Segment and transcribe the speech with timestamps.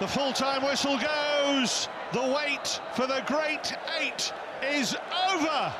[0.00, 1.88] The full time whistle goes.
[2.12, 4.32] The wait for the great eight
[4.62, 4.94] is
[5.28, 5.74] over.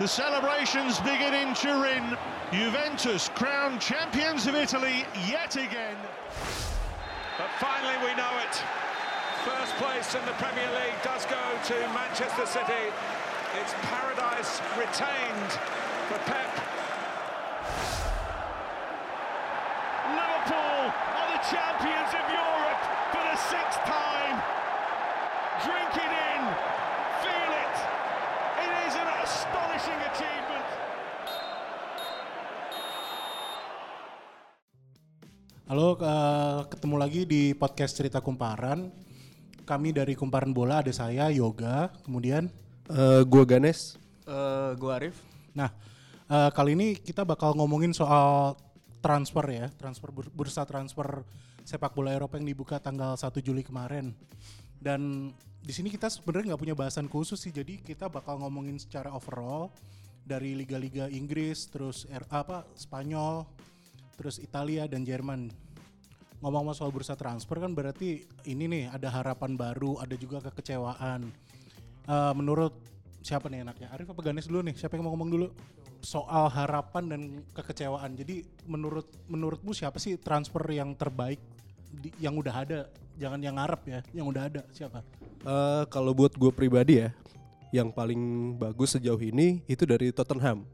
[0.00, 2.16] The celebrations begin in Turin.
[2.50, 5.96] Juventus crowned champions of Italy yet again.
[7.38, 8.58] But finally, we know it.
[9.44, 12.90] First place in the Premier League does go to Manchester City.
[13.62, 15.50] It's paradise retained
[16.10, 16.50] for Pep.
[20.10, 22.69] Liverpool are the champions of Europe
[23.48, 24.36] sixth time.
[25.64, 26.42] Drink it in,
[27.24, 27.74] feel it.
[28.60, 30.66] It is an astonishing achievement.
[35.70, 38.92] Halo, eh, ketemu lagi di podcast cerita kumparan.
[39.64, 42.50] Kami dari Kumparan Bola ada saya Yoga, kemudian
[42.90, 43.94] Eh gua Ganes.
[44.26, 45.14] Eh, gua Arif.
[45.54, 45.70] Nah,
[46.26, 48.58] eh, kali ini kita bakal ngomongin soal
[48.98, 51.22] transfer ya, transfer bur- bursa transfer
[51.70, 54.10] sepak bola Eropa yang dibuka tanggal 1 Juli kemarin.
[54.82, 55.30] Dan
[55.62, 59.70] di sini kita sebenarnya nggak punya bahasan khusus sih, jadi kita bakal ngomongin secara overall
[60.26, 63.46] dari liga-liga Inggris, terus R, apa Spanyol,
[64.18, 65.46] terus Italia dan Jerman.
[66.42, 71.28] Ngomong soal bursa transfer kan berarti ini nih ada harapan baru, ada juga kekecewaan.
[72.08, 72.74] Eh, menurut
[73.20, 73.92] siapa nih enaknya?
[73.92, 74.74] Arif apa Ganes dulu nih?
[74.74, 75.46] Siapa yang mau ngomong dulu?
[76.00, 77.20] Soal harapan dan
[77.52, 78.16] kekecewaan.
[78.16, 81.36] Jadi menurut menurutmu siapa sih transfer yang terbaik
[81.92, 82.80] di- yang udah ada?
[83.20, 85.04] Jangan yang ngarep ya, yang udah ada siapa?
[85.40, 87.12] Eh kalau buat gue pribadi ya,
[87.70, 90.64] yang paling bagus sejauh ini itu dari Tottenham.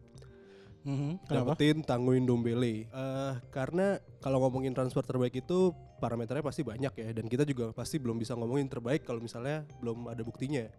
[0.86, 1.58] Mhm, Kenapa?
[1.58, 2.86] Dapetin Tanguy Ndombele.
[2.86, 7.98] Eh karena kalau ngomongin transfer terbaik itu parameternya pasti banyak ya dan kita juga pasti
[7.98, 10.70] belum bisa ngomongin terbaik kalau misalnya belum ada buktinya.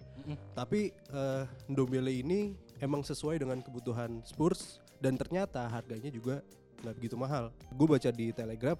[0.56, 6.40] Tapi eh Ndombele ini emang sesuai dengan kebutuhan Spurs dan ternyata harganya juga
[6.88, 7.52] nggak begitu mahal.
[7.76, 8.80] Gue baca di Telegraph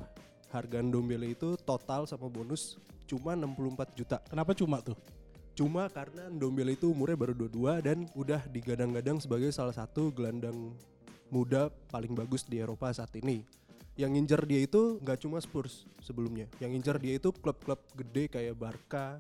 [0.52, 4.18] harga Ndombele itu total sama bonus cuma 64 juta.
[4.28, 4.96] Kenapa cuma tuh?
[5.58, 10.76] Cuma karena Ndombele itu umurnya baru 22 dan udah digadang-gadang sebagai salah satu gelandang
[11.34, 13.42] muda paling bagus di Eropa saat ini.
[13.98, 16.46] Yang ngincer dia itu nggak cuma Spurs sebelumnya.
[16.62, 19.18] Yang ngincer dia itu klub-klub gede kayak Barca,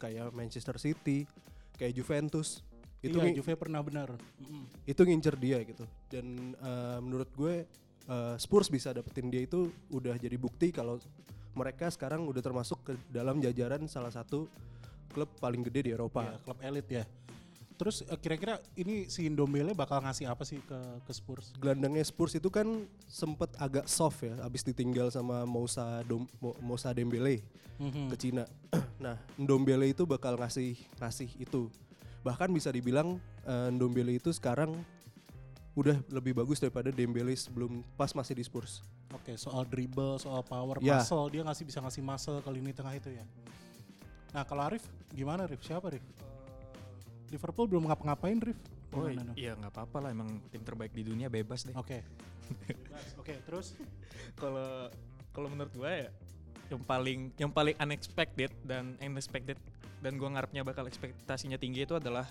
[0.00, 1.28] kayak Manchester City,
[1.76, 2.64] kayak Juventus.
[3.00, 4.16] Itu iya, Juve pernah benar.
[4.88, 5.84] Itu ngincer dia gitu.
[6.08, 7.68] Dan eh, menurut gue
[8.06, 10.96] eh, Spurs bisa dapetin dia itu udah jadi bukti kalau
[11.50, 14.46] mereka sekarang udah termasuk ke dalam jajaran salah satu
[15.10, 16.22] klub paling gede di Eropa.
[16.22, 17.04] Iya, klub elit ya.
[17.74, 21.50] Terus eh, kira-kira ini si Ndombele bakal ngasih apa sih ke ke Spurs?
[21.56, 22.68] Gelandangnya Spurs itu kan
[23.04, 27.42] sempet agak soft ya, abis ditinggal sama Moussa Dom, Mo- Moussa Dembele
[27.80, 28.12] Mhm.
[28.12, 28.44] ke Cina.
[29.02, 31.72] nah, Ndombele itu bakal ngasih ngasih itu.
[32.20, 34.76] Bahkan bisa dibilang eh, Ndombele itu sekarang
[35.72, 38.82] udah lebih bagus daripada Dembele sebelum pas masih di Spurs.
[39.14, 40.98] Oke, soal dribble, soal power, Ya.
[40.98, 43.24] muscle, dia ngasih bisa ngasih muscle ke lini tengah itu ya.
[44.30, 45.62] Nah, kalau Arif gimana Rif?
[45.62, 46.02] Siapa Rif?
[47.30, 48.58] Liverpool belum ngapa-ngapain Rif?
[48.90, 51.74] Oh Gimana, iya nggak apa-apa lah emang tim terbaik di dunia bebas deh.
[51.78, 52.02] Oke.
[53.22, 53.78] Oke, terus
[54.34, 54.90] Kalau
[55.30, 56.10] kalau menurut gua ya
[56.74, 59.54] yang paling yang paling unexpected dan unexpected
[60.02, 62.26] dan gua ngarepnya bakal ekspektasinya tinggi itu adalah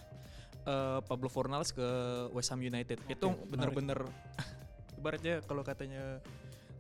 [0.63, 1.87] eh, Pablo Fornals ke
[2.31, 2.99] West Ham United.
[3.05, 3.47] itu menarik.
[3.47, 3.99] bener-bener
[4.99, 6.19] ibaratnya kalau katanya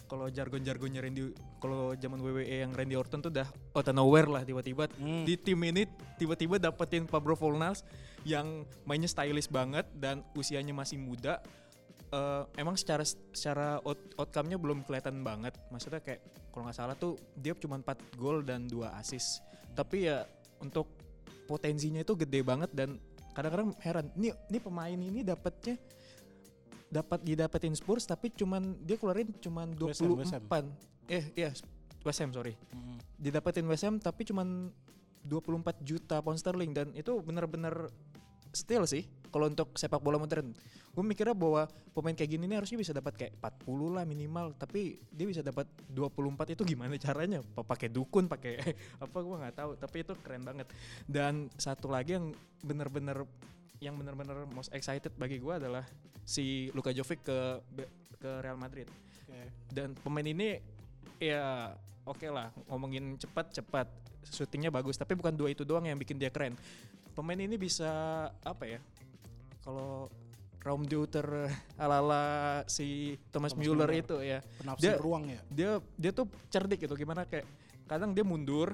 [0.09, 1.21] kalau jargon-jargonnya Randy
[1.61, 3.45] kalau zaman WWE yang Randy Orton tuh udah
[3.77, 5.21] out of nowhere lah tiba-tiba Hmm.
[5.21, 5.85] di tim ini
[6.17, 7.85] tiba-tiba dapetin Pablo Fornals
[8.25, 11.37] yang mainnya stylish banget dan usianya masih muda
[12.09, 15.53] eh, emang secara secara out, outcome-nya belum kelihatan banget.
[15.69, 17.85] Maksudnya kayak kalau nggak salah tuh dia cuma 4
[18.17, 19.45] gol dan 2 assist.
[19.77, 20.25] Tapi ya
[20.57, 20.89] untuk
[21.45, 22.97] potensinya itu gede banget dan
[23.39, 24.05] kadang-kadang heran.
[24.19, 25.79] Nih nih pemain ini dapatnya
[26.89, 30.43] dapat didapetin Spurs tapi cuman dia keluarin cuman West Ham, West Ham.
[30.49, 31.07] 24.
[31.07, 31.49] Eh iya
[32.03, 32.53] West Ham sorry.
[32.75, 32.95] Mhm.
[33.15, 34.73] Didapetin West Ham tapi cuman
[35.23, 37.87] 24 juta pound sterling dan itu bener-bener
[38.51, 40.51] steal sih kalau untuk sepak bola modern.
[40.89, 44.97] Gue mikirnya bahwa pemain kayak gini nih harusnya bisa dapat kayak 40 lah minimal, tapi
[45.13, 47.39] dia bisa dapat 24 itu gimana caranya?
[47.53, 48.57] Pa- Pakai dukun, pakai
[49.05, 50.65] apa gue nggak tahu, tapi itu keren banget.
[51.05, 52.33] Dan satu lagi yang
[52.65, 53.23] bener-bener
[53.79, 55.85] yang bener-bener most excited bagi gue adalah
[56.25, 57.37] si Luka Jovic ke
[58.19, 58.89] ke Real Madrid.
[59.71, 60.57] Dan pemain ini
[61.21, 61.71] ya
[62.03, 63.87] oke lah ngomongin cepat cepat
[64.25, 66.55] syutingnya bagus tapi bukan dua itu doang yang bikin dia keren
[67.19, 67.91] pemain ini bisa
[68.39, 68.79] apa ya
[69.59, 70.07] kalau
[70.59, 71.23] Raum Deuter
[71.75, 72.23] ala-ala
[72.65, 74.03] si Thomas, Thomas Müller, Müller.
[74.03, 75.39] itu ya Penafsir Dia- ruang ya.
[75.49, 77.43] dia dia tuh cerdik gitu gimana kayak
[77.83, 78.71] kadang dia mundur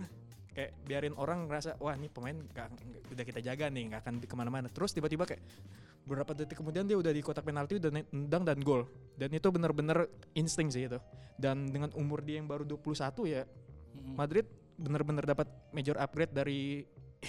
[0.50, 4.14] kayak biarin orang ngerasa wah ini pemain nggak nggak- udah kita jaga nih nggak akan
[4.20, 5.42] ke mana-mana terus tiba-tiba kayak
[6.06, 10.06] beberapa detik kemudian dia udah di kotak penalti udah nendang dan gol dan itu bener-bener
[10.34, 10.98] insting sih itu
[11.36, 12.94] dan dengan umur dia yang baru 21
[13.26, 13.42] ya
[13.96, 14.14] Mhm.
[14.14, 14.46] Madrid
[14.76, 16.84] bener-bener dapat major upgrade dari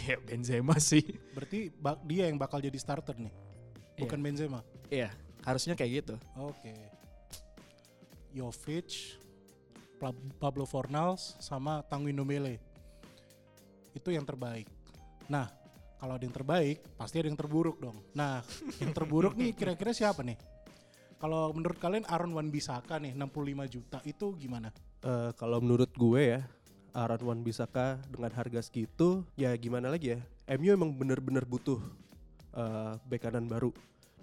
[0.04, 1.02] ya Benzema sih.
[1.32, 1.72] Berarti
[2.04, 3.32] dia yang bakal jadi starter nih.
[3.96, 4.60] Bukan Benzema.
[4.92, 5.08] Iya,
[5.42, 6.14] harusnya kayak gitu.
[6.36, 6.76] Oke.
[8.36, 9.16] Jovic,
[9.96, 12.60] Pla- Pablo Fornals sama Tanguy Ndombele.
[13.96, 14.68] Itu yang terbaik.
[15.32, 15.48] Nah,
[15.96, 18.04] kalau ada yang terbaik, pasti ada yang terburuk dong.
[18.12, 18.44] Nah,
[18.76, 20.36] yang terburuk nih kira-kira siapa nih?
[21.16, 24.68] Kalau menurut kalian Aaron Wan Bisaka nih 65 juta itu gimana?
[25.00, 26.40] Eh, kalau menurut gue ya,
[26.96, 30.20] Aaron Wan Bisaka dengan harga segitu, ya gimana lagi ya?
[30.56, 31.76] MU emang bener-bener butuh
[32.56, 33.68] eh bek kanan baru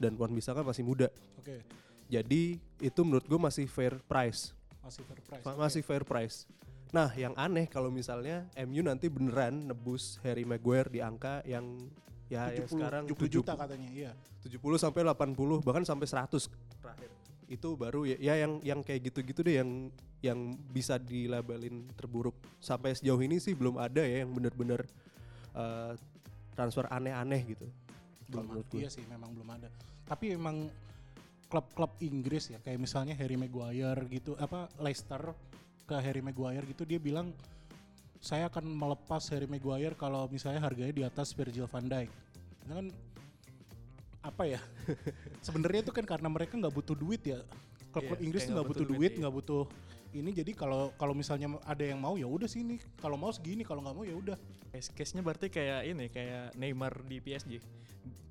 [0.02, 1.14] dan Wan Bisaka masih muda.
[1.38, 1.62] Oke,
[2.10, 5.46] Jadi itu menurut gue masih fair price, masih fair price.
[5.46, 6.50] Ma- masih fair price.
[6.90, 11.90] Nah, yang aneh kalau misalnya MU nanti beneran nebus Harry Maguire di angka yang
[12.30, 14.12] ya, ya 70, sekarang 70 juta katanya, iya.
[14.46, 16.50] 70 sampai 80 bahkan sampai 100
[16.82, 17.10] terakhir.
[17.48, 19.70] Itu baru ya, ya yang yang kayak gitu-gitu deh yang
[20.24, 20.40] yang
[20.72, 22.36] bisa dilabelin terburuk.
[22.64, 24.86] Sampai sejauh ini sih belum ada ya yang bener-bener
[25.54, 25.94] eh,
[26.56, 27.68] transfer aneh-aneh gitu.
[28.34, 28.66] belum.
[28.74, 29.70] Iya sih memang belum ada.
[30.08, 30.72] Tapi memang
[31.54, 35.38] klub-klub Inggris ya kayak misalnya Harry Maguire gitu apa Leicester
[35.86, 37.30] ke Harry Maguire gitu dia bilang
[38.18, 42.10] saya akan melepas Harry Maguire kalau misalnya harganya di atas Virgil van Dijk.
[42.64, 42.88] Itu kan
[44.24, 44.60] apa ya?
[45.46, 47.44] Sebenarnya itu kan karena mereka nggak butuh duit ya.
[47.92, 49.64] Klub-klub Iya, Inggris nggak butuh butuh duit, duit, nggak butuh
[50.14, 52.78] ini jadi kalau kalau misalnya ada yang mau ya udah sini.
[52.98, 54.38] Kalau mau segini, kalau nggak mau ya udah.
[54.70, 57.58] Case- Case-nya berarti kayak ini, kayak Neymar di PSG.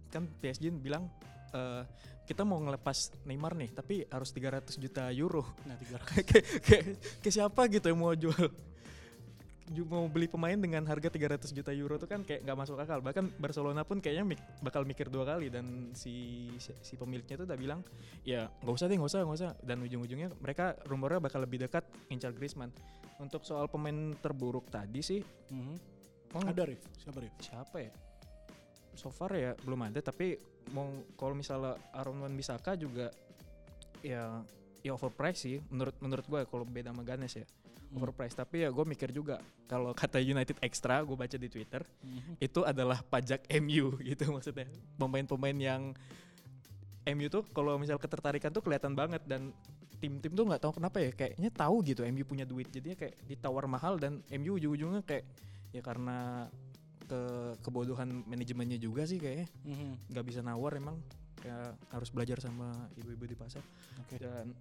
[0.09, 1.11] Kan PSG bilang
[1.53, 1.83] eh,
[2.23, 5.43] kita mau ngelepas Neymar nih, tapi harus 300 juta euro.
[5.67, 6.27] Nah, tiga kayak
[6.63, 6.83] kayak
[7.19, 8.55] kayak siapa gitu yang mau jual ju-
[9.81, 13.01] mau beli pemain dengan harga 300 juta euro tuh kan kayak nggak masuk akal.
[13.01, 16.13] Bahkan Barcelona pun kayaknya mik- bakal mikir dua kali dan si
[16.57, 17.81] si, si pemiliknya tuh udah bilang
[18.23, 19.53] ya nggak usah deh nggak usah nggak usah.
[19.61, 22.69] Dan ujung-ujungnya mereka rumornya bakal lebih dekat incar Griezmann.
[23.17, 25.77] Untuk soal pemain terburuk tadi sih Mhm.
[26.33, 27.33] emang Ada Rif, siapa Rif?
[27.41, 27.93] siapa ya?
[28.93, 30.37] So far ya belum ada tapi
[30.71, 30.85] mau
[31.15, 33.09] kalau misalnya Aaron Wan Bisaka juga
[34.01, 34.43] ya
[34.83, 37.47] ya overpriced sih menurut menurut gue kalau beda sama Ganes ya
[37.93, 38.01] Hmm.
[38.01, 39.37] overpriced tapi ya gue mikir juga
[39.69, 42.41] kalau kata United Extra gue baca di Twitter Mhm.
[42.41, 44.65] itu adalah pajak MU gitu maksudnya
[44.97, 45.83] pemain-pemain yang
[47.05, 49.53] MU tuh kalau misal ketertarikan tuh kelihatan banget dan
[49.99, 53.69] tim-tim tuh nggak tahu kenapa ya kayaknya tahu gitu MU punya duit jadinya kayak ditawar
[53.69, 55.29] mahal dan MU ujung-ujungnya kayak
[55.71, 56.49] ya karena
[57.03, 57.21] ke
[57.61, 60.11] kebodohan manajemennya juga sih kayaknya Mhm.
[60.11, 60.97] nggak bisa nawar emang
[61.39, 63.63] kayak harus belajar sama ibu-ibu di pasar
[64.01, 64.17] Oke.
[64.17, 64.55] dan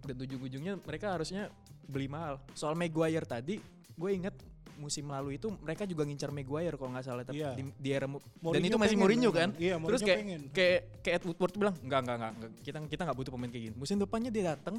[0.00, 1.48] dan ujung-ujungnya mereka harusnya
[1.84, 3.58] beli mahal soal Maguire tadi
[3.94, 4.34] gue inget
[4.76, 7.50] musim lalu itu mereka juga ngincar Maguire kalau nggak salah tapi Iya.
[7.52, 10.18] di, di era mu- dan Mourinho itu masih pengen Mourinho kan Iya, terus Mourinho kayak
[10.20, 10.40] pengen.
[10.48, 12.50] kayak kayak Ed Woodward bilang enggak enggak enggak.
[12.62, 14.76] kita kita nggak butuh pemain kayak gini musim depannya dia datang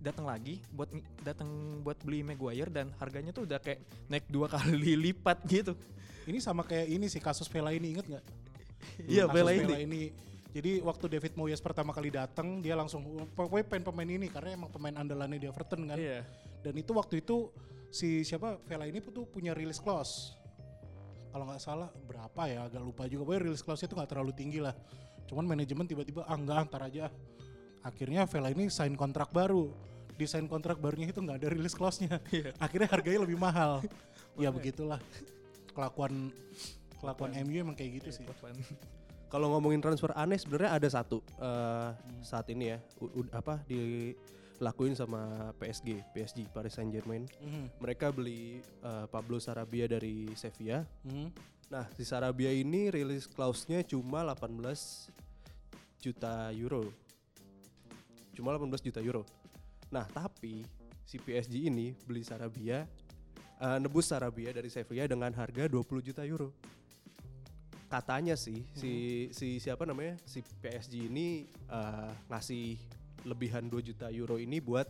[0.00, 1.48] datang lagi buat datang
[1.80, 4.74] buat beli Maguire dan harganya tuh udah kayak naik dua kali
[5.04, 5.78] lipat gitu
[6.20, 8.24] Ini sama kayak ini sih kasus Vela ini inget nggak?
[9.02, 10.12] Iya, Vela Vela ini.
[10.50, 13.06] Jadi waktu David Moyes pertama kali datang dia langsung
[13.38, 15.96] pokoknya pengen pemain ini karena emang pemain andalannya di Everton kan.
[15.98, 16.26] iya
[16.60, 17.54] Dan itu waktu itu
[17.90, 20.34] si siapa Vela ini tuh punya release clause.
[21.30, 23.30] Kalau nggak salah berapa ya agak lupa juga.
[23.30, 24.74] Pokoknya release clause itu nggak terlalu tinggi lah.
[25.30, 27.06] Cuman manajemen tiba-tiba ah enggak antar aja.
[27.86, 29.70] Akhirnya Vela ini sign kontrak baru.
[30.18, 32.18] Di sign kontrak barunya itu nggak ada release clause-nya.
[32.64, 33.86] Akhirnya harganya lebih mahal.
[34.42, 34.98] ya begitulah.
[35.70, 36.34] Kelakuan
[36.98, 38.26] kelakuan MU emang kayak gitu sih.
[39.30, 41.88] Kalau ngomongin transfer aneh sebenarnya ada satu eh,
[42.20, 47.30] saat ini ya, u- u- apa dilakuin sama PSG, PSG Paris Saint Germain.
[47.38, 47.78] Mhm.
[47.78, 50.82] Mereka beli eh, Pablo Sarabia dari Sevilla.
[51.06, 51.30] Mhm.
[51.70, 55.06] Nah, si Sarabia ini rilis clause-nya cuma 18
[56.02, 56.90] juta euro.
[58.34, 59.22] Cuma 18 juta euro.
[59.94, 60.66] Nah, tapi
[61.06, 62.82] si PSG ini beli Sarabia
[63.62, 66.50] eh, nebus Sarabia dari Sevilla dengan harga 20 juta euro.
[67.90, 68.92] Katanya sih si
[69.34, 70.14] si siapa namanya?
[70.22, 72.78] Si PSG ini eh, ngasih
[73.26, 74.86] lebihan 2 juta euro ini buat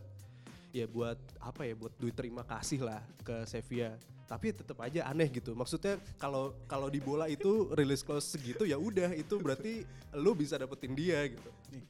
[0.71, 3.99] ya buat apa ya buat duit terima kasih lah ke Sevilla
[4.31, 8.79] tapi tetap aja aneh gitu maksudnya kalau kalau di bola itu release clause segitu ya
[8.79, 9.83] udah itu berarti
[10.15, 11.83] lu bisa dapetin dia gitu Nih,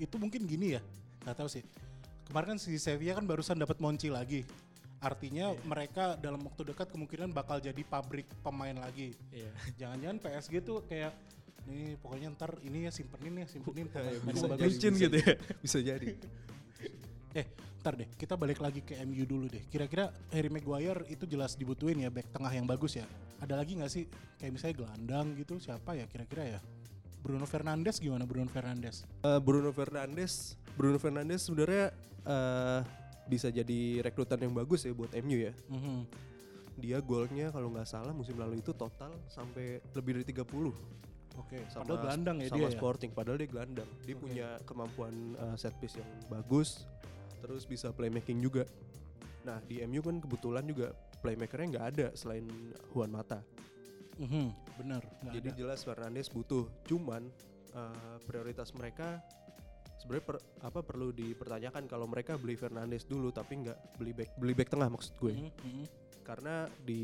[0.00, 0.80] itu mungkin gini ya,
[1.24, 1.64] nggak tahu sih.
[2.28, 4.44] Kemarin kan si Sevilla kan barusan dapat Monchi lagi.
[5.06, 9.14] Artinya mereka dalam waktu dekat kemungkinan bakal jadi pabrik pemain lagi.
[9.30, 11.14] iya Jangan-jangan PSG tuh kayak
[11.66, 14.66] nih pokoknya ntar ini ya simpenin ya simpenin pemain bisa bagus.
[14.66, 16.06] licin bisa gitu ya bisa jadi
[17.36, 17.44] Eh,
[17.84, 19.60] ntar deh, kita balik lagi ke MU dulu deh.
[19.68, 23.04] Kira-kira Harry Maguire itu jelas dibutuhin ya back tengah yang bagus ya.
[23.44, 24.08] Ada lagi nggak sih
[24.40, 26.60] kayak misalnya gelandang gitu siapa ya kira-kira ya?
[27.20, 29.04] Bruno Fernandes gimana Bruno Fernandes?
[29.20, 31.92] Eh, Bruno Fernandes Bruno Fernandes sebenarnya
[32.24, 32.80] eh,
[33.26, 35.98] bisa jadi rekrutan yang bagus ya buat MU ya Mhm.
[36.76, 40.72] dia golnya kalau nggak salah musim lalu itu total sampai lebih dari 30
[41.36, 41.58] Oke.
[41.68, 42.72] sama Padahal gelandang ya sama dia ya.
[42.72, 44.22] Sporting padahal dia gelandang dia Oke.
[44.22, 46.84] punya kemampuan uh, set piece yang bagus
[47.40, 48.64] terus bisa playmaking juga
[49.42, 52.44] nah di MU kan kebetulan juga playmakernya nggak ada selain
[52.90, 53.40] Juan Mata
[54.16, 55.02] Mhm, Bener.
[55.20, 55.56] nggak jadi ada.
[55.56, 57.28] jelas Fernandes butuh cuman
[57.72, 59.20] uh, prioritas mereka
[60.06, 64.54] sebenarnya per- apa perlu dipertanyakan kalau mereka beli Fernandes dulu tapi nggak beli back beli
[64.54, 65.84] back tengah maksud gue Mhm, mhm.
[66.22, 67.02] karena di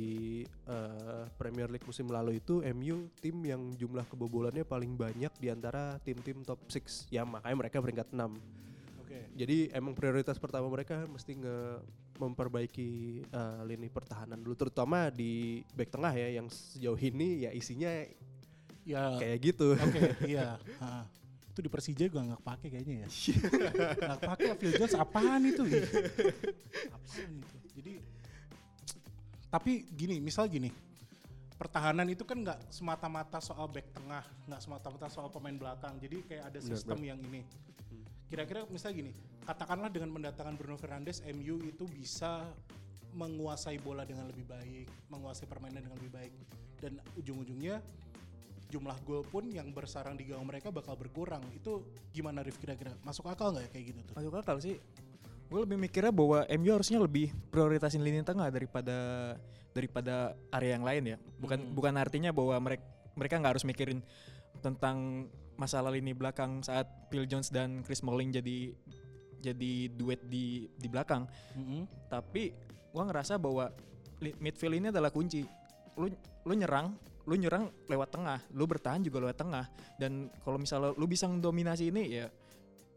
[0.66, 5.98] uh, Premier League musim lalu itu MU tim yang jumlah kebobolannya paling banyak di antara
[5.98, 8.18] tim-tim top 6 ya makanya mereka peringkat 6
[8.98, 9.18] Oke.
[9.34, 11.58] jadi emang prioritas pertama mereka mesti nge
[12.16, 12.90] memperbaiki
[13.28, 17.90] uh, lini pertahanan dulu terutama di back tengah ya yang sejauh ini ya isinya
[18.82, 19.14] Ya.
[19.14, 20.00] kayak gitu Oke.
[20.34, 20.58] Iya.
[20.82, 21.06] Ha.
[21.52, 23.08] Itu di Persija juga nggak pakai kayaknya ya.
[24.08, 25.62] Nggak pakai Phil Jones apaan itu?
[25.68, 25.84] Ih.
[26.88, 27.56] Apaan itu?
[27.76, 27.92] Jadi
[29.52, 30.72] tapi gini, misal gini.
[31.60, 36.00] Pertahanan itu kan nggak semata-mata soal back tengah, nggak semata-mata soal pemain belakang.
[36.00, 37.44] Jadi kayak ada sistem yang ini.
[38.32, 39.12] Kira-kira misal gini,
[39.44, 42.48] katakanlah dengan mendatangkan Bruno Fernandes, MU itu bisa
[43.12, 46.32] menguasai bola dengan lebih baik, menguasai permainan dengan lebih baik,
[46.80, 47.84] dan ujung-ujungnya
[48.72, 51.44] jumlah gol pun yang bersarang di gawang mereka bakal berkurang.
[51.52, 52.96] Itu gimana Rif kira-kira?
[53.04, 54.14] Masuk akal nggak ya kayak gitu tuh?
[54.16, 54.80] Masuk akal sih.
[55.52, 58.96] Gue lebih mikirnya bahwa MU harusnya lebih prioritasin lini tengah daripada
[59.76, 61.16] daripada area yang lain ya.
[61.36, 61.72] Bukan Hmm.
[61.76, 64.00] bukan artinya bahwa mereka mereka nggak harus mikirin
[64.64, 65.28] tentang
[65.60, 68.72] masalah lini belakang saat Phil Jones dan Chris Smalling jadi
[69.44, 71.28] jadi duet di di belakang.
[71.52, 72.08] Mhm.
[72.08, 72.56] Tapi
[72.88, 73.68] gua ngerasa bahwa
[74.40, 75.44] midfield ini adalah kunci.
[76.00, 76.08] Lu
[76.48, 79.64] lu nyerang, lu nyerang lewat tengah, lu bertahan juga lewat tengah.
[79.98, 82.26] Dan kalau misalnya lu bisa mendominasi ini ya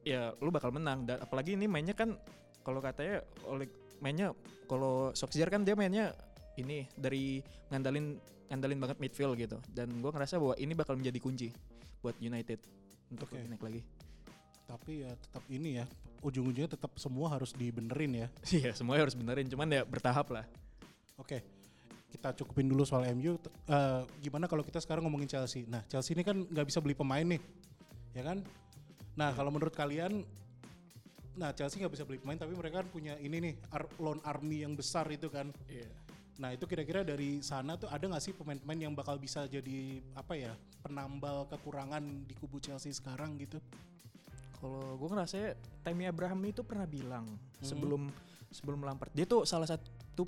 [0.06, 1.06] ya lu bakal menang.
[1.06, 2.18] Dan apalagi ini mainnya kan
[2.66, 3.70] kalau katanya oleh
[4.02, 4.34] mainnya
[4.66, 6.14] kalau Solskjaer kan dia mainnya
[6.58, 8.18] ini dari ngandalin
[8.50, 9.58] ngandalin banget midfield gitu.
[9.70, 11.50] Dan gua ngerasa bahwa ini bakal menjadi kunci
[12.02, 12.62] buat United
[13.10, 13.42] untuk Oke.
[13.46, 13.82] naik lagi.
[14.66, 15.86] Tapi ya tetap ini ya,
[16.26, 18.28] ujung-ujungnya tetap semua harus dibenerin ya.
[18.66, 20.46] Iya, semuanya harus benerin, cuman ya bertahap lah.
[21.22, 21.46] Oke,
[22.16, 23.36] kita cukupin dulu soal MU.
[23.36, 25.68] T- eh, gimana kalau kita sekarang ngomongin Chelsea?
[25.68, 27.42] Nah, Chelsea ini kan nggak bisa beli pemain nih,
[28.16, 28.40] ya kan?
[29.20, 30.24] Nah, kalau menurut kalian,
[31.36, 34.64] nah Chelsea nggak bisa beli pemain, tapi mereka kan punya ini nih, ar- loan army
[34.64, 35.52] yang besar itu kan.
[35.68, 35.92] Iya.
[36.36, 40.36] Nah, itu kira-kira dari sana tuh ada nggak sih pemain-pemain yang bakal bisa jadi apa
[40.36, 40.52] ya,
[40.84, 43.60] penambal kekurangan di kubu Chelsea sekarang gitu?
[44.60, 47.28] Kalau gue ngerasa Tammy Abraham itu pernah bilang
[47.60, 48.08] sebelum
[48.50, 50.24] sebelum Lampard dia tuh salah satu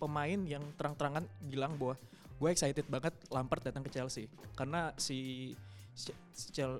[0.00, 2.00] pemain yang terang-terangan bilang bahwa
[2.40, 4.24] gue excited banget Lampard datang ke Chelsea.
[4.56, 5.52] Karena si,
[5.92, 6.10] si,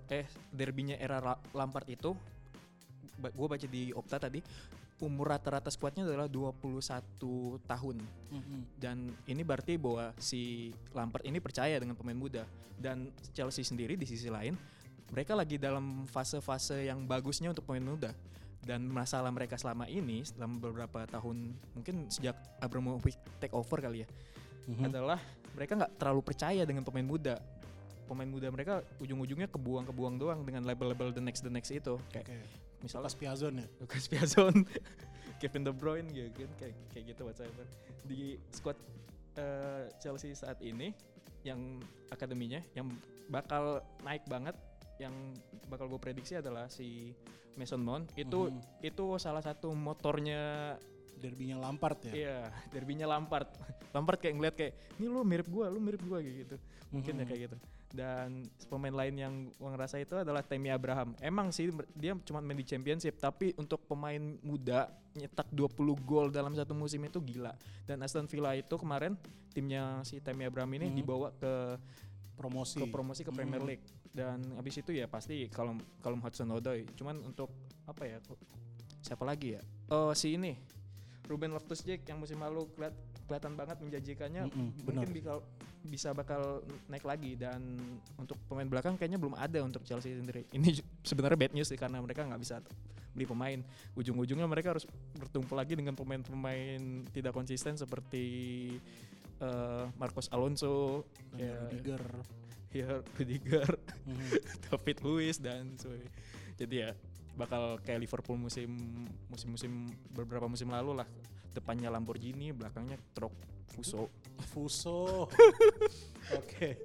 [0.08, 2.16] eh derbynya era La- Lampard itu
[3.20, 4.40] gue baca di Opta tadi
[5.00, 7.96] umur rata-rata skuadnya adalah 21 tahun.
[8.80, 12.44] Dan ini berarti bahwa si Lampard ini percaya dengan pemain muda.
[12.80, 14.56] Dan Chelsea sendiri di sisi lain
[15.10, 18.10] mereka lagi dalam fase-fase yang bagusnya untuk pemain muda
[18.64, 24.08] dan masalah mereka selama ini selama beberapa tahun mungkin sejak Abramovich take over kali ya
[24.84, 25.18] adalah
[25.56, 27.34] mereka nggak terlalu percaya dengan pemain muda.
[28.06, 31.98] Pemain muda mereka ujung-ujungnya kebuang-kebuang doang dengan label-label the next the next itu.
[32.10, 32.38] Kayak Oke,
[32.82, 33.66] misalnya Lucas Piazon ya.
[33.78, 34.54] Lucas Piazon,
[35.40, 37.64] Kevin De Bruyne gitu kan kayak kayak gitu whatsoever.
[38.06, 38.78] Di squad
[39.38, 40.90] eh, Chelsea saat ini
[41.46, 41.78] yang
[42.10, 42.90] akademinya yang
[43.30, 44.58] bakal naik banget
[45.00, 45.14] yang
[45.66, 47.16] bakal gue prediksi adalah si
[47.56, 48.84] Mason Mount itu Mhm.
[48.84, 50.76] itu salah satu motornya
[51.16, 52.12] Derbynya Lampard ya.
[52.14, 52.38] iya
[52.68, 53.48] derbynya Lampard
[53.96, 56.56] Lampard kayak ngeliat kayak ini lu mirip gua lu mirip gua kayak gitu
[56.88, 57.28] mungkin ya Mhm.
[57.28, 57.56] kayak gitu
[57.90, 58.28] dan
[58.70, 62.64] pemain lain yang gua ngerasa itu adalah Tammy Abraham emang sih dia cuma main di
[62.64, 67.52] championship tapi untuk pemain muda nyetak 20 gol dalam satu musim itu gila
[67.84, 69.12] dan Aston Villa itu kemarin
[69.50, 70.96] timnya si Tammy Abraham ini Mhm.
[70.96, 71.52] dibawa ke
[72.32, 72.80] Promosi.
[72.80, 73.68] ke promosi ke Premier Mhm.
[73.68, 76.86] League dan habis itu ya pasti kalau kalau Hudson Odoi.
[76.98, 77.50] Cuman untuk
[77.86, 78.18] apa ya
[79.00, 79.62] siapa lagi ya?
[79.90, 80.58] Oh si ini
[81.30, 82.90] Ruben Loftus-Cheek yang musim lalu keliat,
[83.30, 85.14] kelihatan banget menjanjikannya Mm-mm, mungkin benar.
[85.14, 85.32] bisa
[85.86, 87.38] bisa bakal naik lagi.
[87.38, 87.78] Dan
[88.18, 90.42] untuk pemain belakang kayaknya belum ada untuk Chelsea sendiri.
[90.50, 92.58] Ini sebenarnya bad news sih karena mereka nggak bisa
[93.14, 93.62] beli pemain.
[93.94, 98.26] Ujung-ujungnya mereka harus bertumpu lagi dengan pemain-pemain tidak konsisten seperti
[99.38, 101.06] eh, Marcos Alonso
[101.38, 102.02] ya, Rudiger.
[102.70, 103.70] Ya Rudiger
[104.06, 104.30] Mhm.
[104.70, 106.12] David Luiz dan sebagainya.
[106.56, 106.90] Jadi ya
[107.34, 108.70] bakal kayak Liverpool musim
[109.26, 111.08] musim-musim beberapa musim lalu lah.
[111.50, 113.34] Depannya Lamborghini, belakangnya truk
[113.70, 114.10] Fuso.
[114.50, 115.30] Fuso.
[116.40, 116.78] Oke.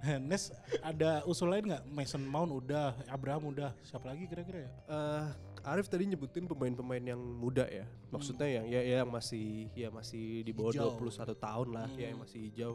[0.00, 0.48] Nah, Nes
[0.80, 1.84] ada usul lain nggak?
[1.92, 4.70] Mason Mount udah, Abraham udah, siapa lagi kira-kira ya?
[4.88, 5.24] Eh,
[5.60, 7.84] Arif tadi nyebutin pemain-pemain yang muda ya.
[8.08, 10.96] Maksudnya yang ya, ya yang masih ya masih di bawah Hijau.
[10.96, 12.72] 21 tahun lah ya yang masih hijau.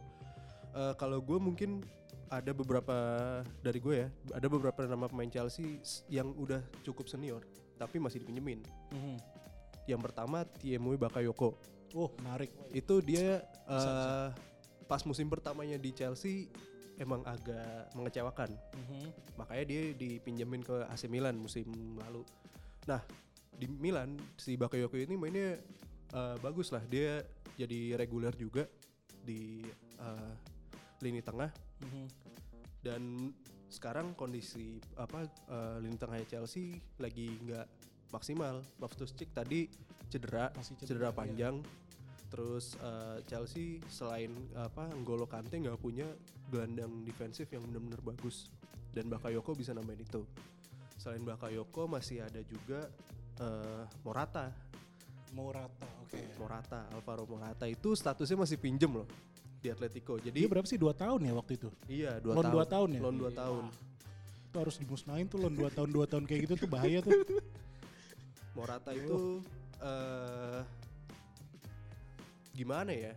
[0.75, 1.81] Eh, kalau gue mungkin
[2.29, 2.97] ada beberapa
[3.61, 5.77] dari gue ya, ada beberapa nama pemain Chelsea
[6.09, 8.63] yang udah cukup senior tapi masih dipinjemin.
[8.91, 9.15] Mhm.
[9.85, 11.59] Yang pertama Tiemui Bakayoko.
[11.93, 12.51] Oh menarik.
[12.73, 14.27] Itu dia eh,
[14.89, 16.49] pas musim pertamanya di Chelsea
[16.97, 18.49] emang agak mengecewakan.
[18.55, 19.03] Mhm.
[19.37, 21.67] Makanya dia dipinjemin ke AC Milan musim
[21.99, 22.23] lalu.
[22.87, 23.03] Nah,
[23.55, 25.59] di Milan si Bakayoko ini mainnya
[26.15, 26.83] eh, bagus lah.
[26.87, 27.21] Dia
[27.55, 28.65] jadi reguler juga
[29.25, 29.63] di
[29.99, 30.33] eh,
[31.03, 31.51] lini tengah
[31.83, 32.07] Mhm.
[32.85, 33.33] dan
[33.65, 37.67] sekarang kondisi apa eh, lini tengahnya Chelsea lagi nggak
[38.13, 38.61] maksimal.
[38.79, 39.67] Loftus Cheek tadi
[40.07, 41.17] cedera, Masih cedera, cedera, iya.
[41.17, 41.55] panjang.
[42.31, 46.07] Terus eh, Chelsea selain apa N'Golo Kante nggak punya
[46.47, 48.47] gelandang defensif yang benar-benar bagus
[48.93, 50.23] dan Bakayoko bisa namain itu.
[50.95, 52.87] Selain Bakayoko masih ada juga
[53.41, 54.53] eh, Morata.
[55.35, 55.89] Morata.
[56.07, 56.21] Oke.
[56.39, 59.09] Morata, Alvaro Morata itu statusnya masih pinjem loh
[59.65, 60.21] di Atletico.
[60.21, 61.69] Dia Jadi berapa sih dua tahun ya waktu itu?
[61.89, 62.53] iya dua Loan tahun.
[62.53, 63.01] dua tahun ya?
[63.01, 63.63] Loan dua tahun.
[64.45, 67.11] Itu harus dimusnahin tuh loan dua tahun dua tahun kayak gitu tuh bahaya tuh.
[68.55, 69.41] Morata itu
[69.81, 70.61] eh
[72.53, 73.13] gimana ya?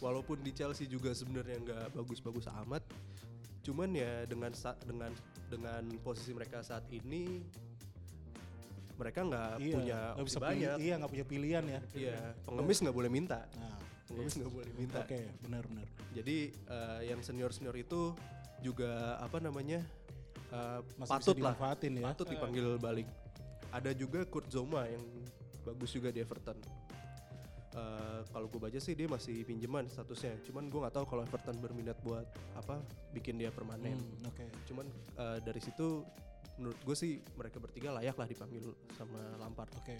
[0.00, 2.80] Walaupun di Chelsea juga sebenarnya nggak bagus-bagus amat,
[3.60, 4.48] cuman ya dengan
[4.88, 5.12] dengan
[5.52, 7.44] dengan posisi mereka saat ini
[8.96, 9.74] mereka nggak iya.
[9.76, 10.76] punya opsi bisa pilih, banyak.
[10.80, 11.80] iya nggak punya pilihan ya.
[11.92, 13.44] Iya, pengemis nggak boleh minta.
[13.60, 13.76] Nah,
[14.10, 14.98] Pengemis nggak boleh minta.
[15.06, 15.86] oke benar-benar.
[16.10, 18.12] Jadi eh, yang senior-senior itu
[18.60, 19.80] juga apa namanya
[20.50, 22.04] eh, Masih patut bisa lah, ya.
[22.10, 23.06] patut dipanggil balik.
[23.70, 25.02] Ada juga Kurt Zouma yang
[25.62, 26.58] bagus juga di Everton.
[27.70, 30.42] Eh, kalau gue baca sih dia masih pinjaman statusnya.
[30.42, 32.26] Cuman gue nggak tahu kalau Everton berminat buat
[32.58, 32.82] apa
[33.14, 33.94] bikin dia permanen.
[33.94, 34.44] Hmm, oke.
[34.66, 36.02] Cuman eh, dari situ
[36.58, 39.70] menurut gue sih mereka bertiga layak lah dipanggil sama Lampard.
[39.78, 39.94] Oke.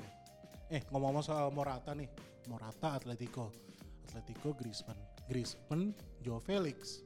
[0.67, 2.11] Eh ngomong-ngomong soal Morata nih,
[2.51, 3.55] Morata Atletico,
[4.11, 4.99] Atletico Griezmann,
[5.31, 6.99] Griezmann Joe Felix.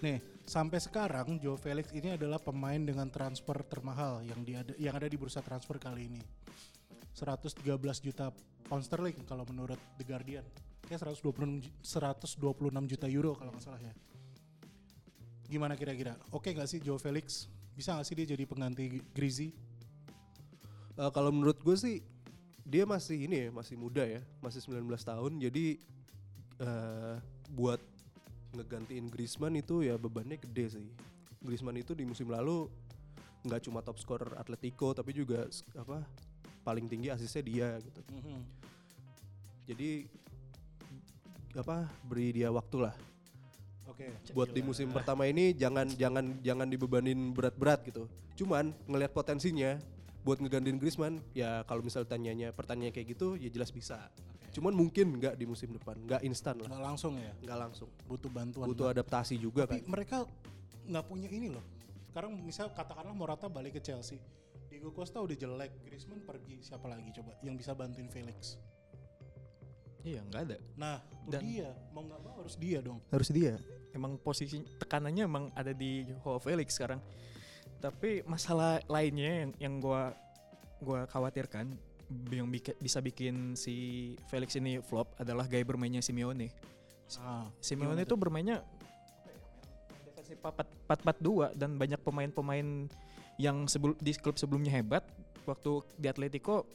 [0.00, 0.16] Nih
[0.48, 5.20] sampai sekarang Joe Felix ini adalah pemain dengan transfer termahal yang di yang ada di
[5.20, 6.22] bursa transfer kali ini.
[7.12, 7.60] 113
[8.00, 8.32] juta
[8.64, 10.46] pound sterling kalau menurut The Guardian.
[10.88, 13.92] Kayak 126 ju- 126 juta euro kalau nggak salah ya.
[15.44, 16.16] Gimana kira-kira?
[16.32, 17.44] Oke nggak sih Joe Felix?
[17.76, 19.52] Bisa nggak sih dia jadi pengganti Griezzy?
[20.96, 22.00] Eh, kalau menurut gue sih
[22.64, 25.32] dia masih ini ya, masih muda ya, masih 19 tahun.
[25.42, 25.76] Jadi
[26.60, 27.16] eh
[27.50, 27.80] buat
[28.54, 30.88] ngegantiin Griezmann itu ya bebannya gede sih.
[31.40, 32.68] Griezmann itu di musim lalu
[33.48, 36.04] nggak cuma top scorer Atletico tapi juga apa
[36.60, 38.00] paling tinggi asisnya dia gitu.
[39.70, 40.04] Jadi
[41.56, 42.94] apa beri dia waktu lah
[43.90, 44.06] Oke.
[44.30, 48.06] buat di musim pertama ini jangan jangan jangan dibebanin berat-berat gitu.
[48.38, 49.80] Cuman ngelihat potensinya
[50.20, 54.12] buat ngegantiin Griezmann ya kalau misal tanyanya pertanyaan kayak gitu ya jelas bisa.
[54.50, 57.88] Cuman mungkin nggak di musim depan, nggak instan lah, Nggak langsung ya, nggak langsung.
[58.04, 58.66] butuh bantuan.
[58.66, 59.86] Butuh adaptasi juga Tapi kan.
[59.86, 60.16] mereka
[60.84, 61.62] nggak punya ini loh.
[62.10, 64.18] Sekarang misal katakanlah Morata balik ke Chelsea.
[64.66, 68.58] Diego Costa udah jelek, Griezmann pergi, siapa lagi coba yang bisa bantuin Felix?
[70.00, 70.56] Iya nggak ada.
[70.74, 71.68] Nah, itu Dan- dia.
[71.92, 72.98] Mau nggak mau harus dia dong.
[73.12, 73.54] Harus dia.
[73.92, 77.02] Emang posisi tekanannya emang ada di Joao Felix sekarang.
[77.78, 80.14] Tapi masalah lainnya yang yang gua
[80.80, 81.76] gua khawatirkan
[82.30, 82.50] yang
[82.82, 86.50] bisa bikin si Felix ini flop adalah gaya bermainnya Simeone.
[87.22, 88.62] Ah, Simeone itu bermainnya
[90.06, 92.90] defensif 4-4-2 dan banyak pemain-pemain
[93.40, 95.06] yang sebelum di klub sebelumnya hebat
[95.48, 96.68] waktu di Atletico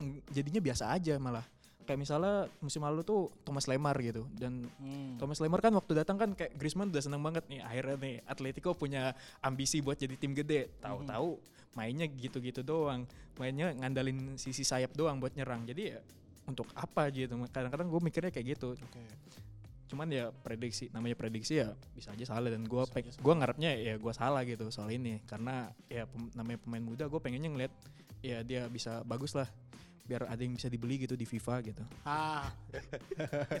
[0.00, 1.44] mm, jadinya biasa aja malah.
[1.84, 5.20] Kayak misalnya musim lalu tuh Thomas Lemar gitu dan Hmm.
[5.20, 8.72] Thomas Lemar kan waktu datang kan kayak Griezmann udah seneng banget nih akhirnya nih Atletico
[8.72, 10.72] punya ambisi buat jadi tim gede.
[10.80, 11.36] Tahu-tahu
[11.76, 13.04] mainnya gitu-gitu doang.
[13.36, 15.68] Mainnya ngandalin sisi sayap doang buat nyerang.
[15.68, 16.00] Jadi ya
[16.44, 17.36] untuk apa gitu.
[17.48, 18.72] Kadang-kadang gue mikirnya kayak gitu.
[18.74, 19.04] Oke.
[19.84, 24.16] Cuman ya prediksi namanya prediksi ya bisa aja salah dan aja gua ngarepnya ya gua
[24.16, 27.72] salah gitu soal ini karena ya pem- namanya pemain muda gue pengennya ngeliat
[28.24, 29.44] ya dia bisa bagus lah
[30.04, 31.82] biar ada yang bisa dibeli gitu di FIFA gitu.
[32.04, 32.52] Ah.
[32.70, 32.84] Eh,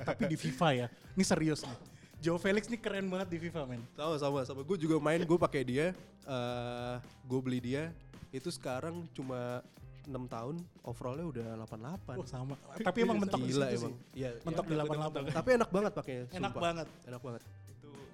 [0.08, 0.86] tapi di FIFA ya.
[1.16, 1.78] Ini serius nih.
[2.20, 3.84] Joe Felix nih keren banget di FIFA, men.
[3.92, 4.60] Sama sama sama.
[4.62, 5.86] Gue juga main gue pakai dia.
[6.24, 7.92] eh gue beli dia.
[8.30, 9.60] Itu sekarang cuma
[10.04, 12.16] 6 tahun overallnya udah 88.
[12.16, 12.56] Oh, sama.
[12.88, 13.92] Tapi emang mentok di Gila situ emang.
[13.92, 14.20] sih.
[14.20, 15.32] Iya, Mentok di 88.
[15.32, 16.24] Tapi enak banget pakainya.
[16.28, 16.60] Enak sumpah.
[16.60, 16.86] banget.
[17.04, 17.42] Enak banget.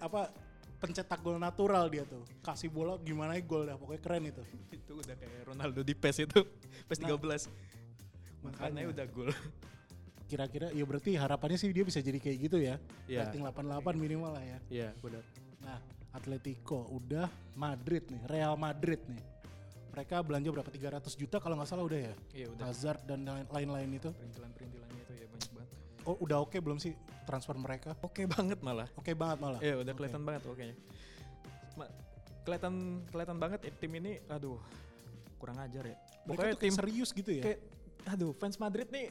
[0.00, 0.20] Apa
[0.80, 2.22] pencetak gol natural dia tuh.
[2.40, 3.74] Kasih bola gimana gol dah.
[3.74, 4.42] Pokoknya keren itu.
[4.70, 6.40] Itu udah kayak Ronaldo di PES itu.
[6.90, 7.46] PES Nah, 13.
[8.40, 8.92] Makanya makanya.
[8.92, 9.30] udah gol.
[10.30, 12.78] Kira-kira ya berarti harapannya sih dia bisa jadi kayak gitu ya.
[13.04, 13.26] Iya.
[13.26, 14.58] Rating 88 minimal lah ya.
[14.70, 15.22] Iya benar.
[15.60, 15.78] Nah,
[16.10, 19.22] Atletico udah Madrid nih, Real Madrid nih.
[19.90, 22.14] Mereka belanja berapa 300 juta kalau nggak salah udah ya.
[22.30, 22.64] Iya udah.
[22.64, 24.10] Hazard dan lain- lain-lain itu.
[24.14, 25.70] Perintilan-perintilannya itu ya banyak banget.
[26.06, 26.94] Oh, udah oke belum sih
[27.26, 27.98] transfer mereka?
[28.00, 28.86] Oke banget malah.
[28.94, 29.58] Oke banget malah.
[29.58, 30.66] Iya udah kelihatan banget oke.
[31.74, 31.90] Ma-
[32.46, 32.74] kelihatan
[33.10, 34.62] kelihatan banget tim ini aduh
[35.42, 35.96] kurang ajar ya.
[36.22, 37.42] Pokoknya tim serius gitu ya.
[37.42, 37.58] kayak
[38.04, 39.08] aduh fans Madrid nih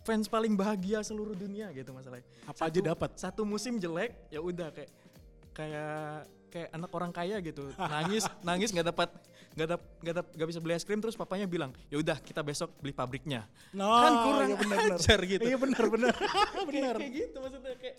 [0.00, 2.24] fans paling bahagia seluruh dunia gitu masalahnya.
[2.48, 3.10] Apa aja dapat.
[3.14, 4.90] Satu musim jelek ya udah kayak
[5.52, 6.00] kayak
[6.48, 9.12] kayak anak orang kaya gitu nangis nangis nggak dapat
[9.52, 12.40] nggak dap nggak dap nggak bisa beli es krim terus papanya bilang ya udah kita
[12.40, 13.44] besok beli pabriknya
[13.76, 14.78] No, kan kurang iya benar.
[14.96, 16.14] ajar gitu Iya benar benar.
[16.16, 16.94] Kayak- benar.
[16.96, 17.96] kayak gitu maksudnya kayak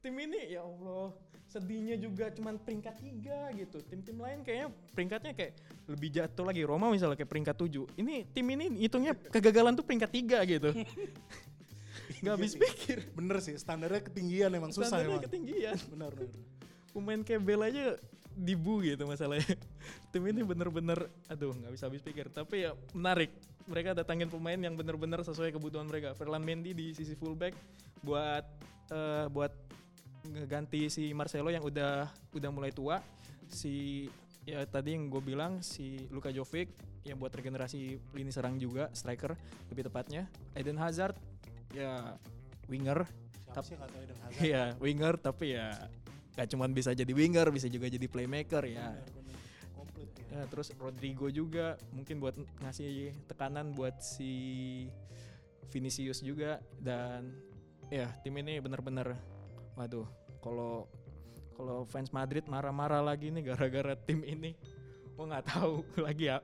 [0.00, 1.14] tim ini ya Allah
[1.48, 3.80] sedihnya juga cuman peringkat tiga gitu.
[3.88, 5.52] Tim-tim lain kayaknya peringkatnya kayak
[5.88, 6.62] lebih jatuh lagi.
[6.68, 7.84] Roma misalnya kayak peringkat tujuh.
[7.96, 10.76] Ini tim ini hitungnya kegagalan tuh peringkat tiga gitu.
[12.20, 12.98] Nggak habis pikir.
[13.16, 15.26] Bener sih, standarnya ketinggian emang susah Standarnya emang.
[15.28, 15.76] ketinggian.
[15.96, 16.36] Benar benar.
[16.88, 17.84] pemain kayak Bell aja
[18.34, 19.54] dibu gitu masalahnya.
[20.12, 22.28] Tim ini bener-bener aduh nggak bisa habis pikir.
[22.28, 23.32] Tapi ya menarik.
[23.68, 26.16] Mereka datangin pemain yang bener-bener sesuai kebutuhan mereka.
[26.16, 27.52] Ferland Mendy di sisi fullback
[28.00, 28.44] buat
[28.88, 29.52] eh, buat
[30.26, 32.98] ngeganti si Marcelo yang udah udah mulai tua
[33.48, 34.06] si
[34.48, 36.72] ya tadi yang gue bilang si Luka Jovic
[37.04, 39.36] yang buat regenerasi lini serang juga striker
[39.72, 41.16] lebih tepatnya Eden Hazard
[41.72, 42.16] ya
[42.68, 43.08] winger
[43.56, 44.44] Eden Hazard?
[44.44, 45.72] Iya, winger tapi ya
[46.38, 48.94] gak cuman bisa jadi winger, bisa juga jadi playmaker ya.
[49.74, 50.26] Komplit ya.
[50.38, 54.86] Ya, terus Rodrigo juga mungkin buat ngasih tekanan buat si
[55.74, 57.34] Vinicius juga dan
[57.90, 59.16] ya tim ini bener-bener
[59.78, 60.06] waduh
[60.42, 60.90] kalau
[61.54, 64.54] kalau fans Madrid marah-marah lagi nih gara-gara tim ini
[65.14, 66.42] gua nggak tahu lagi ya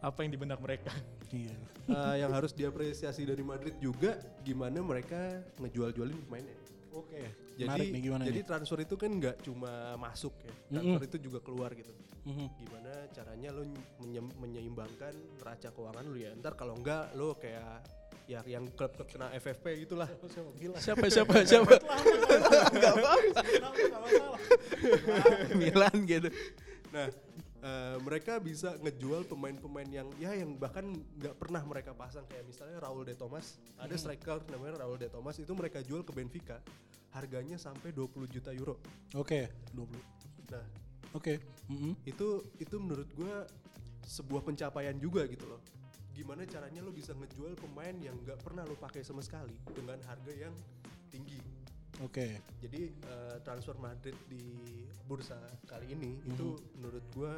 [0.00, 0.88] apa yang di benak mereka.
[1.28, 1.52] Iya.
[1.90, 6.56] Eh, yang harus diapresiasi dari Madrid juga gimana mereka ngejual-jualin pemainnya.
[6.96, 7.28] Oke.
[7.56, 8.46] Jadi Menarik nih gimana jadi nih?
[8.48, 11.92] transfer itu kan nggak cuma masuk ya, transfer itu juga keluar gitu.
[12.24, 12.46] Mhm.
[12.56, 13.62] Gimana caranya lo
[14.00, 16.30] menye- menyeimbangkan neraca keuangan lu ya.
[16.36, 17.84] Ntar kalau enggak lo kayak
[18.26, 20.10] ya yang klub-klub kena FFP gitulah.
[20.82, 21.78] Siapa siapa siapa?
[22.74, 24.38] Enggak apa-apa.
[25.54, 26.28] Milan gitu.
[26.90, 27.06] Nah,
[27.62, 32.82] eh, mereka bisa ngejual pemain-pemain yang ya yang bahkan nggak pernah mereka pasang kayak misalnya
[32.82, 33.62] Raul de Thomas.
[33.78, 36.58] Ada striker namanya Raul de Thomas itu mereka jual ke Benfica.
[37.14, 38.76] Harganya sampai 20 juta euro.
[39.16, 39.96] Oke, 20.
[40.52, 40.66] Nah,
[41.14, 41.40] Oke.
[41.70, 41.96] Mhm.
[42.04, 43.46] itu itu menurut gua
[44.04, 45.58] sebuah pencapaian juga gitu loh.
[46.16, 50.32] Gimana caranya lo bisa ngejual pemain yang nggak pernah lo pakai sama sekali dengan harga
[50.32, 50.56] yang
[51.12, 51.38] tinggi.
[52.00, 52.40] Oke.
[52.64, 54.42] Jadi eh, transfer Madrid di
[55.04, 55.36] bursa
[55.68, 57.36] kali ini itu menurut gua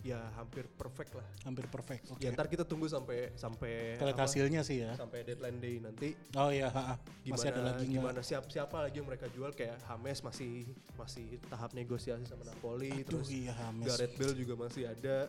[0.00, 1.28] ya hampir perfect lah.
[1.44, 2.08] Hampir perfect.
[2.08, 2.24] Oke.
[2.24, 4.96] Ya ntar kita tunggu sampai sampai apa, hasilnya sih ya.
[4.96, 6.94] sampai deadline day nanti Oh iya, ha, ha.
[7.20, 10.64] gimana masih ada lagi gimana siap siapa lagi yang mereka jual kayak Hames masih
[10.96, 13.84] masih tahap negosiasi sama Napoli Aduh terus iya Hames.
[13.92, 15.28] Gareth Bale juga masih ada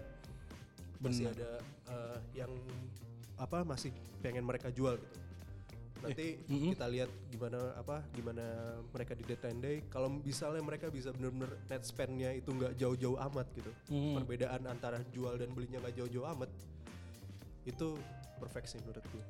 [1.02, 1.50] masih ada
[1.90, 2.52] eh, yang
[3.42, 3.90] apa masih
[4.22, 5.20] pengen mereka jual gitu.
[6.02, 6.74] Nanti mm-mm.
[6.74, 8.46] kita lihat gimana apa gimana
[8.90, 9.78] mereka di deadline day.
[9.90, 13.72] Kalau misalnya mereka bisa bener-bener net spendnya itu nggak jauh-jauh amat gitu.
[13.94, 14.18] Mhm.
[14.22, 16.50] Perbedaan antara jual dan belinya nggak jauh-jauh amat.
[17.66, 18.02] Itu
[18.42, 19.26] perfect sih menurut gue.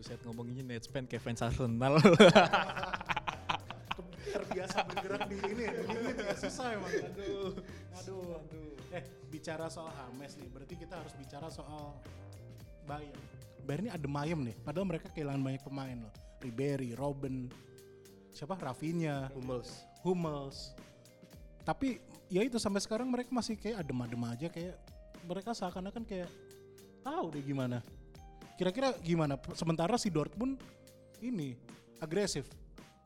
[0.00, 2.00] Buset ngomonginnya net spend kayak fans Arsenal.
[4.32, 6.92] terbiasa bergerak di ini ya, di limit ya susah emang.
[7.12, 7.52] Aduh.
[8.00, 8.32] Aduh.
[8.40, 8.70] Aduh.
[8.92, 11.96] Eh, bicara soal Hames nih, berarti kita harus bicara soal
[12.88, 13.20] Bayern.
[13.62, 16.14] Bayern ini adem ayem nih, padahal mereka kehilangan banyak pemain loh.
[16.42, 17.46] Ribery, Robben,
[18.34, 18.58] siapa?
[18.58, 19.86] Rafinha, Hummels.
[20.02, 20.74] Hummels.
[21.62, 24.74] Tapi ya itu sampai sekarang mereka masih kayak adem-adem aja kayak
[25.22, 26.26] mereka seakan-akan kayak
[27.06, 27.78] tahu deh gimana.
[28.58, 29.38] Kira-kira gimana?
[29.54, 30.58] Sementara si Dortmund
[31.22, 31.54] ini
[32.02, 32.50] agresif.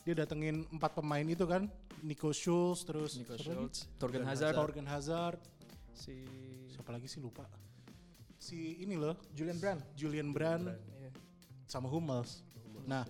[0.06, 1.66] Dia datengin empat pemain itu kan,
[2.06, 3.34] Nico Schulz terus Nico?
[3.34, 5.42] Schultz, Torgan Hazard, Torgan Hazard,
[5.90, 6.22] si
[6.70, 7.42] siapa lagi sih lupa.
[8.38, 9.82] Si ini loh, Julian Brand.
[9.98, 11.10] Julian Brand Iya.
[11.66, 12.46] sama Hummels.
[12.86, 13.02] Nah,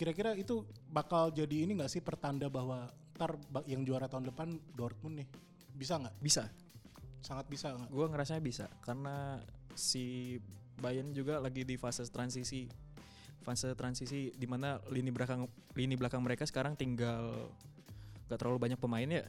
[0.00, 2.88] kira-kira itu bakal jadi ini nggak sih pertanda bahwa
[3.20, 3.36] ntar
[3.68, 5.28] yang juara tahun depan Dortmund nih
[5.76, 6.16] bisa nggak?
[6.16, 6.48] Bisa.
[7.20, 7.92] Sangat bisa nggak?
[7.92, 9.36] Gue ngerasanya bisa karena
[9.76, 10.40] si
[10.80, 12.72] Bayern juga lagi di fase transisi.
[13.42, 17.50] Fase transisi di mana lini belakang lini belakang mereka sekarang tinggal
[18.30, 19.26] gak terlalu banyak pemain ya.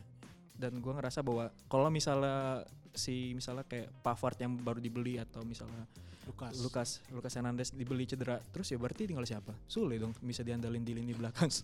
[0.54, 5.90] Dan gue ngerasa bahwa kalau misalnya si misalnya kayak Pavard yang baru dibeli atau misalnya
[6.24, 6.56] Lukas.
[6.64, 9.52] Lukas Lukas Hernandez dibeli cedera terus ya berarti tinggal siapa?
[9.68, 11.50] Sule dong bisa diandalin di lini belakang.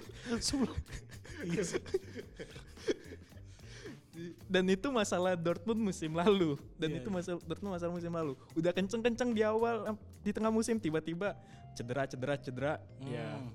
[1.40, 1.80] Iya sih.
[4.52, 7.16] dan itu masalah Dortmund musim lalu dan Iya, itu iya.
[7.16, 9.96] masalah Dortmund masalah musim lalu udah kenceng-kenceng di awal
[10.30, 11.34] di tengah musim tiba-tiba
[11.74, 13.50] cedera cedera cedera ya Hmm.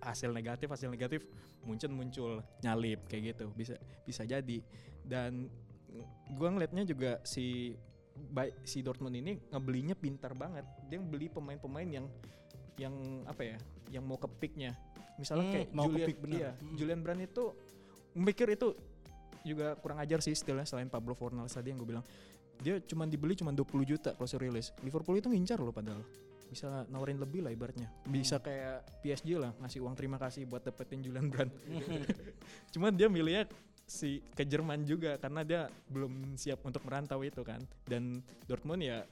[0.00, 1.26] hasil negatif hasil negatif
[1.60, 2.30] muncul muncul
[2.62, 3.74] nyalip kayak gitu bisa
[4.06, 4.62] bisa jadi
[5.02, 5.50] dan
[6.32, 7.74] gua ngelihatnya juga si
[8.30, 10.62] baik si Dortmund ini ngebelinya pintar banget.
[10.86, 12.06] Dia beli pemain-pemain yang
[12.76, 13.56] yang apa ya,
[13.90, 14.76] yang mau ke peaknya.
[15.16, 16.36] Misalnya Hmm, kayak mau ke Julian, peak, bener.
[16.36, 16.76] iya, Hmm.
[16.76, 17.44] Julian Brand itu
[18.12, 18.76] mikir itu
[19.40, 22.04] juga kurang ajar sih istilahnya selain Pablo Fornals tadi yang gue bilang.
[22.60, 24.72] Dia cuma dibeli cuma 20 juta kalau rilis.
[24.84, 26.04] Liverpool itu ngincar loh padahal.
[26.50, 27.88] Bisa nawarin lebih lah ibaratnya.
[28.04, 31.50] Bisa kayak PSG lah ngasih uang terima kasih buat dapetin Julian Brand.
[32.74, 33.48] Cuman dia milihnya
[33.90, 37.58] si ke Jerman juga karena dia belum siap untuk merantau itu kan.
[37.86, 39.02] Dan Dortmund ya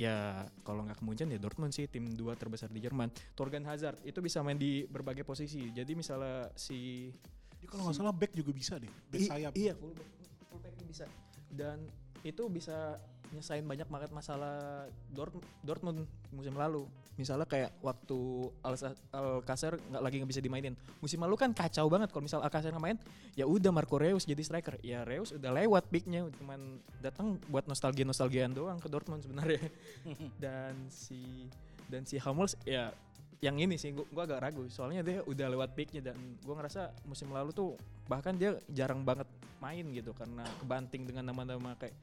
[0.00, 3.12] ya kalau nggak kemudian ya Dortmund sih tim dua terbesar di Jerman.
[3.36, 5.68] Torgan Hazard itu bisa main di berbagai posisi.
[5.68, 7.12] Jadi misalnya si
[7.60, 9.52] Dia kalau nggak salah back juga bisa deh, back sayap.
[9.52, 10.08] Iya, fullback
[10.48, 11.04] fullbacknya bisa.
[11.52, 11.84] Dan
[12.24, 16.86] itu bisa nyesain banyak banget masalah Dort, Dortmund musim lalu.
[17.14, 18.18] Misalnya kayak waktu
[18.64, 20.74] Al- Alcacer nggak lagi nggak bisa dimainin.
[20.98, 22.98] Musim lalu kan kacau banget kalau misal Alcacer nggak main,
[23.38, 24.82] ya udah Marco Reus jadi striker.
[24.82, 29.62] Ya Reus udah lewat peaknya, cuman datang buat nostalgia nostalgiaan doang ke Dortmund sebenarnya.
[30.42, 31.46] dan si
[31.86, 32.94] dan si Hummels ya
[33.40, 36.92] yang ini sih gua, gua agak ragu soalnya dia udah lewat peaknya dan gua ngerasa
[37.08, 39.24] musim lalu tuh bahkan dia jarang banget
[39.60, 41.94] main gitu karena kebanting dengan nama-nama kayak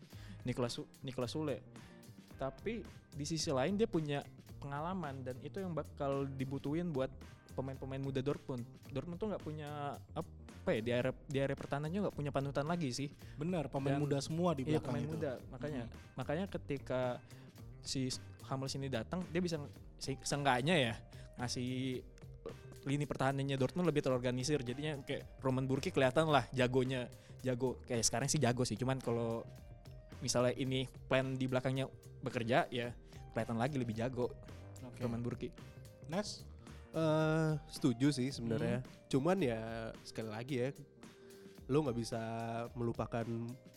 [0.46, 1.60] Niklas Niklas Sule.
[2.38, 4.22] Tapi di sisi lain dia punya
[4.58, 7.10] pengalaman dan itu yang bakal dibutuhin buat
[7.54, 8.62] pemain-pemain muda Dortmund.
[8.93, 12.93] Dortmund tuh nggak punya apa ya di area di area pertahanannya nggak punya panutan lagi
[12.93, 13.10] sih.
[13.36, 15.13] Benar, pemain Dan- muda semua di Iya belakang pemain itu.
[15.17, 15.32] muda.
[15.50, 17.17] Makanya makanya ketika
[17.82, 18.13] si
[18.46, 19.58] Hummels ini datang dia bisa
[19.98, 20.93] se- seenggaknya ya
[21.41, 22.02] ngasih
[22.86, 24.62] lini pertahanannya Dortmund lebih terorganisir.
[24.62, 27.10] Jadinya kayak Roman Burki kelihatan lah jagonya
[27.45, 29.45] jago kayak sekarang sih jago sih cuman kalau
[30.21, 31.86] misalnya ini plan di belakangnya
[32.26, 32.89] bekerja ya
[33.34, 34.34] kelihatan lagi lebih jago
[34.82, 35.04] Oke.
[35.06, 35.50] Roman Burki
[36.08, 36.41] Nes,
[36.97, 38.82] Eh, setuju sih sebenarnya.
[39.06, 40.69] Cuman ya sekali lagi ya,
[41.69, 42.21] lo nggak bisa
[42.73, 43.28] melupakan,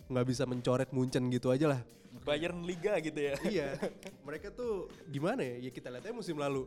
[0.09, 1.81] nggak bisa mencoret Munchen gitu aja lah.
[2.25, 3.69] Bayern Liga gitu ya iya,
[4.27, 5.69] mereka tuh gimana ya?
[5.69, 6.65] Ya kita lihat aja musim lalu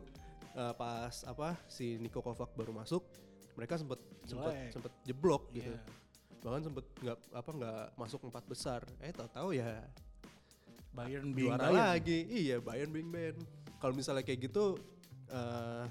[0.54, 3.02] eh, pas apa si Niko Kovac baru masuk,
[3.58, 4.70] mereka sempet sempet Jelek.
[4.72, 5.74] sempet jeblok gitu.
[6.44, 8.80] Bahkan sempet nggak apa nggak masuk empat besar.
[9.00, 9.80] Eh tahu-tahu ya
[10.92, 11.80] Bayern being juara Bayern.
[11.96, 12.18] lagi.
[12.28, 13.34] Iya, Bayern Bing Ben.
[13.80, 14.76] Kalau misalnya kayak gitu
[15.32, 15.84] eh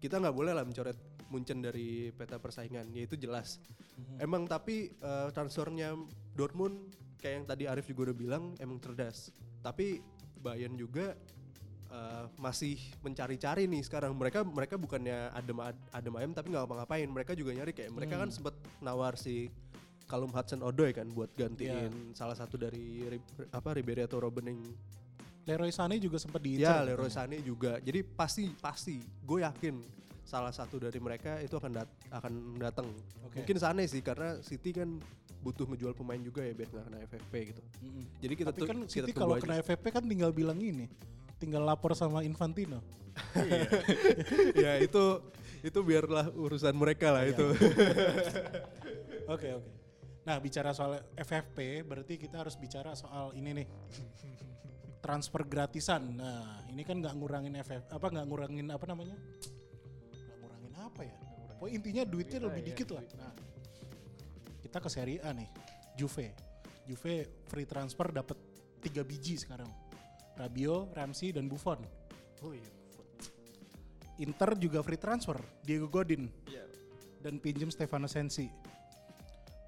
[0.00, 0.96] kita nggak boleh lah mencoret
[1.30, 3.60] Munchen dari peta persaingan, yaitu jelas.
[3.94, 4.16] Mhm.
[4.18, 5.94] Emang tapi eh, transfernya
[6.34, 9.30] Dortmund kayak yang tadi Arif juga udah bilang emang cerdas.
[9.60, 10.00] Tapi
[10.40, 11.14] Bayern juga
[11.90, 14.14] eh, masih mencari-cari nih sekarang.
[14.14, 15.58] Mereka mereka bukannya adem
[15.90, 17.08] adem ayem tapi nggak ngapa-ngapain.
[17.10, 19.50] Mereka juga nyari kayak mereka kan sempet nawar si
[20.10, 23.06] Callum Hudson Odoi kan buat gantiin salah satu dari
[23.54, 24.58] apa Ribery atau Robben yang
[25.46, 26.82] Leroy Sané juga sempat Ya diincar.
[26.82, 27.78] Leroy Sané juga.
[27.78, 29.78] Jadi pasti pasti gue yakin
[30.26, 32.86] salah satu dari mereka itu akan dat akan datang.
[33.26, 33.42] Oke.
[33.42, 34.98] Mungkin Sané sih karena City kan
[35.40, 37.62] butuh ngejual pemain juga ya biar nggak kena FFP gitu.
[37.80, 38.04] Mm-mm.
[38.20, 39.42] Jadi kita Tapi tuh kan kita City kalau aja.
[39.42, 40.86] kena FVP kan tinggal bilang ini.
[41.40, 42.84] Tinggal lapor sama Infantino.
[44.64, 45.18] ya itu
[45.60, 47.46] itu biarlah urusan mereka lah itu.
[49.30, 49.70] Oke oke.
[50.26, 53.66] Nah bicara soal FFP berarti kita harus bicara soal ini nih
[54.98, 56.18] transfer gratisan.
[56.18, 59.14] Nah ini kan nggak ngurangin FF apa nggak ngurangin apa namanya?
[59.14, 61.14] Nggak ngurangin apa ya?
[61.54, 63.04] Pokoknya intinya duitnya lebih dikit lah.
[63.22, 63.32] Nah
[64.66, 65.46] kita ke Serie A nih,
[65.94, 66.34] Juve.
[66.90, 68.34] Juve free transfer dapat
[68.82, 69.70] tiga biji sekarang.
[70.38, 71.80] Rabio, Ramsey dan Buffon.
[72.44, 72.68] oh iya.
[74.20, 76.28] Inter juga free transfer, Diego Godin
[77.24, 78.48] dan pinjem Stefano Sensi.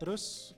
[0.01, 0.57] Terus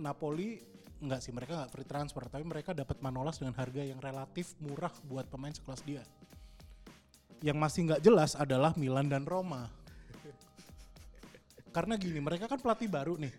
[0.00, 0.60] Napoli
[1.00, 4.92] enggak sih mereka nggak free transfer, tapi mereka dapat Manolas dengan harga yang relatif murah
[5.08, 6.04] buat pemain sekelas dia.
[7.40, 9.68] Yang masih nggak jelas adalah Milan dan Roma.
[11.76, 13.32] Karena gini, mereka kan pelatih baru nih.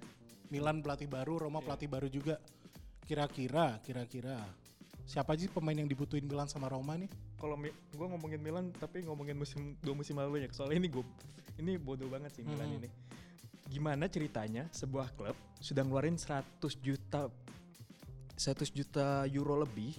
[0.50, 2.42] Milan pelatih baru, Roma pelatih baru juga.
[3.06, 4.42] Kira-kira, kira-kira
[5.04, 7.10] siapa aja sih pemain yang dibutuhin Milan sama Roma nih?
[7.36, 7.58] kalau
[7.92, 11.04] gua ngomongin Milan tapi ngomongin musim dua musim lalu ya soalnya ini gue
[11.58, 12.80] ini bodoh banget sih Milan Hmm.
[12.80, 12.90] ini
[13.66, 16.44] gimana ceritanya sebuah klub sudah ngeluarin 100
[16.78, 17.32] juta
[18.36, 19.96] 100 juta euro lebih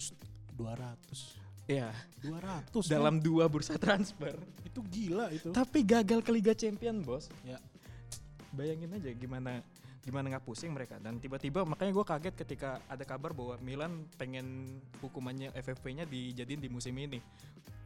[0.52, 1.40] 200.
[1.66, 1.88] ya
[2.20, 5.50] 200 dalam dua bursa transfer itu gila itu.
[5.50, 7.56] tapi gagal ke Liga Champion bos Ya.
[8.50, 9.62] bayangin aja gimana
[10.02, 10.98] gimana nggak pusing mereka.
[10.98, 16.68] Dan tiba-tiba makanya gue kaget ketika ada kabar bahwa Milan pengen hukumannya FFP-nya dijadiin di
[16.68, 17.22] musim ini.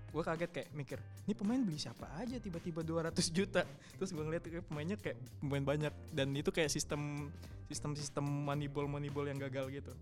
[0.09, 0.99] Gue kaget kayak mikir
[1.29, 2.41] ini pemain beli siapa aja?
[2.41, 3.69] Tiba-tiba 200 juta.
[4.01, 5.93] Terus gue ngeliat kayak pemainnya kayak pemain banyak.
[6.09, 7.29] Dan itu kayak sistem
[7.69, 9.93] sistem sistem moneyball moneyball yang gagal gitu.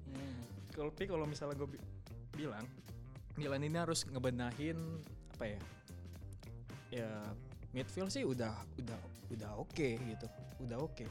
[0.71, 1.69] Kalau tapi kalau misalnya gue
[2.35, 2.63] bilang
[3.35, 4.79] Milan ini harus ngebenahin
[5.35, 5.61] apa ya
[6.95, 7.11] ya
[7.75, 8.99] midfield sih udah udah
[9.35, 10.27] udah oke gitu.
[10.63, 11.03] Udah oke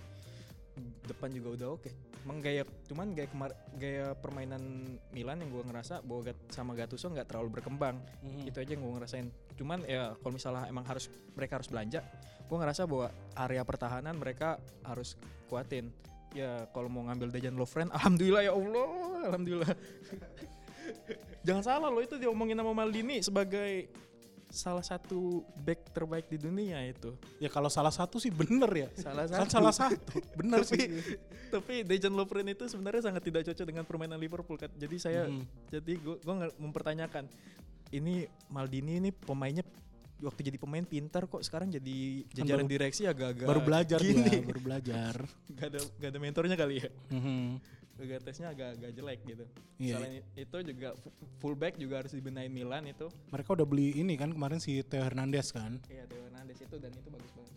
[1.03, 1.89] depan juga udah oke.
[2.23, 4.61] Emang gaya cuman gaya kemar gaya permainan
[5.11, 7.99] Milan yang gue ngerasa bahwa Gat- sama Gattuso nggak terlalu berkembang.
[8.23, 8.49] Mhm.
[8.49, 9.27] itu aja yang gue ngerasain.
[9.53, 12.01] Cuman ya kalau misalnya emang harus mereka harus belanja
[12.43, 13.07] gue ngerasa bahwa
[13.39, 15.15] area pertahanan mereka harus
[15.47, 15.89] kuatin.
[16.33, 18.89] Ya kalau mau ngambil Dejan Lovren alhamdulillah ya Allah
[19.29, 19.73] alhamdulillah.
[21.47, 23.91] Jangan salah loh itu diomongin sama Maldini sebagai
[24.53, 28.87] salah satu back terbaik di dunia itu Ya kalau salah satu sih bener ya.
[28.93, 30.21] salah Kan satu salah satu.
[30.37, 30.85] Bener tapi sih.
[31.49, 35.43] tapi Dejan Lovren itu sebenarnya sangat tidak cocok dengan permainan Liverpool kan jadi saya Mhm.
[35.71, 37.25] jadi gue gue mempertanyakan
[37.89, 39.65] ini Maldini ini pemainnya
[40.19, 41.97] waktu jadi pemain pintar kok sekarang jadi
[42.31, 45.13] jajaran baru- direksi agak-agak Baru belajar gini dia, baru belajar.
[45.51, 47.47] gak ada gak ada mentornya kali ya Mhm.
[47.57, 49.45] gak tesnya agak-agak jelek gitu
[49.77, 49.95] Iya.
[49.97, 54.29] selain itu juga fu- fullback juga harus dibenahin Milan itu Mereka udah beli ini kan
[54.29, 55.77] kemarin si Theo Hernandez kan.
[55.87, 57.53] Iya Theo Hernandez itu dan itu bagus banget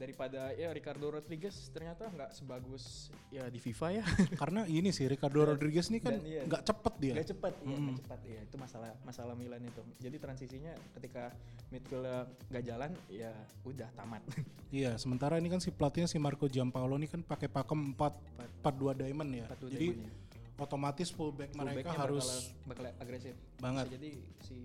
[0.00, 4.04] daripada ya Ricardo Rodriguez ternyata nggak sebagus ya di FIFA ya
[4.40, 6.48] Karena ini sih Ricardo Rodriguez ini kan iya.
[6.48, 7.14] nggak cepet dia.
[7.20, 7.88] Gak cepat, iya, Mm-mm.
[7.92, 8.20] gak cepat.
[8.24, 9.82] Iya, itu masalah masalah Milan itu.
[10.00, 11.34] Jadi transisinya ketika
[11.68, 12.06] midfield
[12.48, 13.32] gak jalan, ya
[13.66, 14.22] udah tamat.
[14.70, 18.70] Iya, sementara ini kan si pelatihnya si Marco Giampaolo ini kan pakai pakem 4 4
[18.70, 19.46] 2 diamond ya.
[19.50, 20.29] 4-2 Jadi diamond, ya.
[20.60, 23.34] Otomatis fullback mereka harus bakal, bakal agresif.
[23.58, 23.84] banget.
[23.88, 24.10] Bisa jadi
[24.44, 24.56] si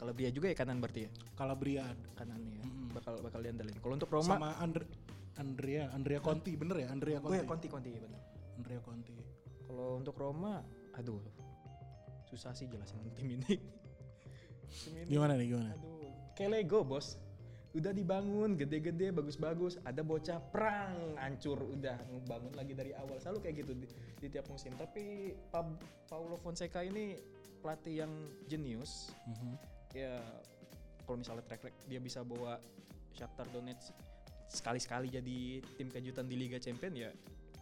[0.00, 1.10] Calabria juga ya kanan berarti ya.
[1.36, 1.84] Calabria
[2.16, 2.64] Kanannya ya.
[2.66, 2.88] Mm-mm.
[2.96, 3.76] Bakal bakal diandalin.
[3.78, 4.84] Kalau untuk Roma sama Andre,
[5.38, 7.38] Andrea Andrea Conti bener ya Andrea Oh Conti.
[7.38, 8.20] ya Conti Conti ya benar.
[8.58, 9.16] Andrea Conti.
[9.68, 10.64] Kalau untuk Roma,
[10.96, 11.20] aduh.
[12.26, 13.54] Susah sih jelasin tim ini.
[14.82, 15.72] tim ini Gimana nih gimana?
[15.76, 17.20] Aduh, kayak Lego bos.
[17.76, 23.20] Udah dibangun gede-gede bagus-bagus, ada bocah perang hancur udah ngebangun lagi dari awal.
[23.20, 23.86] Selalu kayak gitu di,
[24.18, 24.72] di tiap musim.
[24.74, 25.78] Tapi Pa-
[26.08, 27.20] Paulo Fonseca ini
[27.60, 28.12] pelatih yang
[28.48, 29.12] jenius.
[29.28, 29.52] Mhm.
[29.92, 30.16] Ya
[31.04, 32.56] kalau misalnya track record dia bisa bawa
[33.12, 33.92] Shakhtar Donetsk
[34.48, 35.38] sekali-sekali jadi
[35.76, 37.12] tim kejutan di Liga Champion ya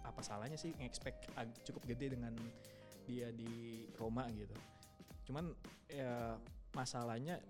[0.07, 2.31] apa salahnya sih nge-expect ag- cukup gede dengan
[3.07, 4.55] dia di Roma gitu.
[5.27, 5.51] Cuman
[5.91, 6.39] ya
[6.71, 7.43] masalahnya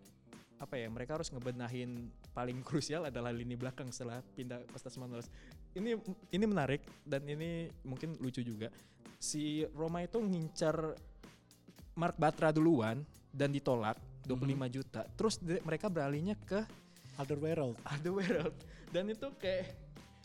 [0.57, 5.29] apa ya mereka harus ngebenahin paling krusial adalah lini belakang setelah pindah Kostas Manolas.
[5.77, 6.01] Ini
[6.33, 8.73] ini menarik dan ini mungkin lucu juga.
[9.21, 10.97] Si Roma itu ngincar
[11.97, 15.05] Mark Batra duluan dan ditolak 25 juta.
[15.17, 16.65] Terus mereka beralihnya ke
[17.21, 17.77] Alderweireld.
[17.85, 18.57] Alderweireld
[18.93, 19.77] dan itu kayak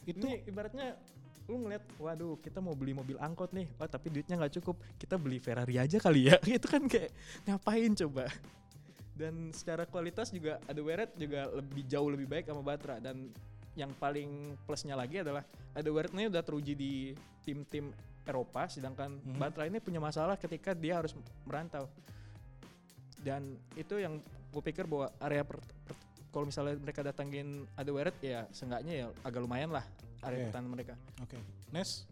[0.02, 0.98] Itu ini ibaratnya
[1.46, 5.20] lu ngeliat waduh kita mau beli mobil angkot nih wah tapi duitnya nggak cukup kita
[5.20, 7.12] beli Ferrari aja kali ya itu kan kayak
[7.44, 8.32] ngapain coba
[9.22, 13.30] dan secara kualitas juga Alderweireld juga lebih jauh lebih baik sama Batra dan
[13.72, 16.94] yang paling plusnya lagi adalah Alderweireld ini udah teruji di
[17.42, 19.38] tim-tim Eropa sedangkan Mhm.
[19.38, 21.14] Batra ini punya masalah ketika dia harus
[21.46, 21.86] merantau
[23.22, 23.46] dan
[23.78, 24.18] itu yang
[24.52, 26.00] gue pikir bahwa area per, per-
[26.32, 29.86] kalau misalnya mereka datangin Alderweireld ya seenggaknya ya agak lumayan lah
[30.22, 30.46] area Oke.
[30.50, 31.38] pertahanan mereka Oke.
[31.72, 32.04] Nes,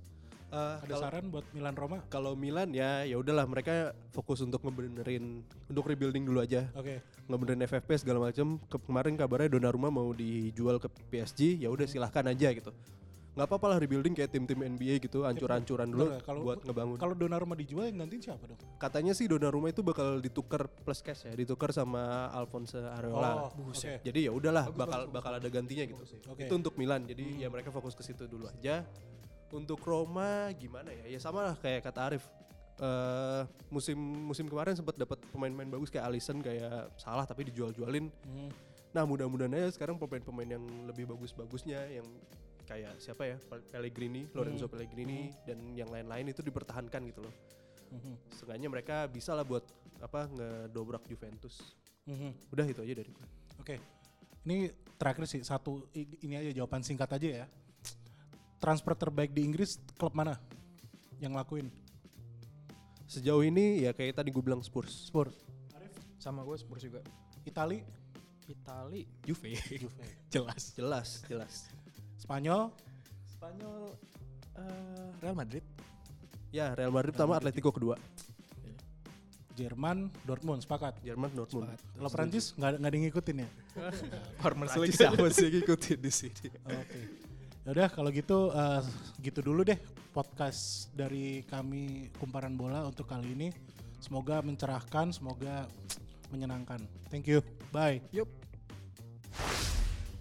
[0.50, 1.98] Eh, ada kalau- saran buat Milan Roma?
[2.10, 6.66] Kalau Milan ya ya udahlah mereka fokus untuk ngebenerin untuk rebuilding dulu aja.
[6.74, 7.06] Oke.
[7.30, 8.58] Ngebenerin FFP segala macam.
[8.66, 12.74] Ke- kemarin kabarnya Donnarumma mau dijual ke PSG, ya udah silahkan aja gitu.
[13.30, 16.98] Nggak apa-apa lah rebuilding kayak tim-tim NBA gitu, ancur-ancuran dulu Bentar ya, kalau- buat ngebangun.
[16.98, 18.58] Kalau Donnarumma dijual yang gantiin siapa dong?
[18.76, 23.54] Katanya sih Donnarumma itu bakal ditukar plus cash ya, ditukar sama Alphonse Areola.
[23.54, 24.02] Oh, oke.
[24.02, 26.04] Jadi ya udahlah bakal bakal ada gantinya gitu.
[26.28, 26.50] Oke.
[26.50, 27.06] Itu untuk Milan.
[27.06, 28.84] Jadi ya mereka fokus ke situ dulu aja.
[29.50, 31.06] Untuk Roma gimana ya?
[31.10, 32.26] Ya sama lah kayak kata Arif.
[32.80, 38.08] Eh musim musim kemarin sempat dapat pemain-pemain bagus kayak Alisson kayak salah tapi dijual-jualin.
[38.24, 38.52] Hmm.
[38.90, 42.08] Nah, mudah-mudahan aja sekarang pemain-pemain yang lebih bagus-bagusnya yang
[42.66, 43.38] kayak siapa ya?
[43.70, 47.34] Pellegrini, Lorenzo Pellegrini dan yang lain-lain itu dipertahankan gitu loh.
[47.94, 48.14] Mhm.
[48.34, 49.66] Setengahnya mereka bisa lah buat
[50.02, 51.62] apa ngedobrak Juventus.
[52.06, 52.54] Mhm.
[52.54, 53.28] Udah itu aja dari gue.
[53.62, 53.76] Oke.
[54.46, 57.48] Ini terakhir sih satu ini aja jawaban singkat aja ya.
[58.60, 60.36] Transfer terbaik di Inggris klub mana
[61.24, 61.72] yang lakuin?
[63.10, 65.10] Sejauh ini ya kayak tadi gue bilang Spurs.
[65.10, 65.34] Spurs,
[66.20, 67.00] sama gue Spurs juga
[67.48, 67.82] Itali,
[68.46, 71.54] Itali Juve Juve, jelas Jelas, jelas.
[72.20, 72.70] Spanyol,
[73.26, 73.96] Spanyol
[74.60, 75.64] eh, Real Madrid
[76.50, 77.94] Ya, Real Madrid pertama, Atletico kedua.
[79.54, 80.98] Jerman, Dortmund sepakat.
[81.06, 81.70] Jerman, Dortmund.
[81.94, 83.50] Kalau Prancis nggak nggak ada yang ngikutin ya?
[84.42, 86.48] Farmers siapa sih yang ngikutin di sini?
[86.66, 87.29] Oke.
[87.70, 88.82] Yaudah kalau gitu eh,
[89.22, 89.78] gitu dulu deh
[90.10, 93.54] podcast dari kami kumparan bola untuk kali ini.
[94.02, 95.70] Semoga mencerahkan, semoga
[96.34, 96.82] menyenangkan.
[97.14, 97.46] Thank you.
[97.70, 98.02] Bye.
[98.10, 98.26] Yup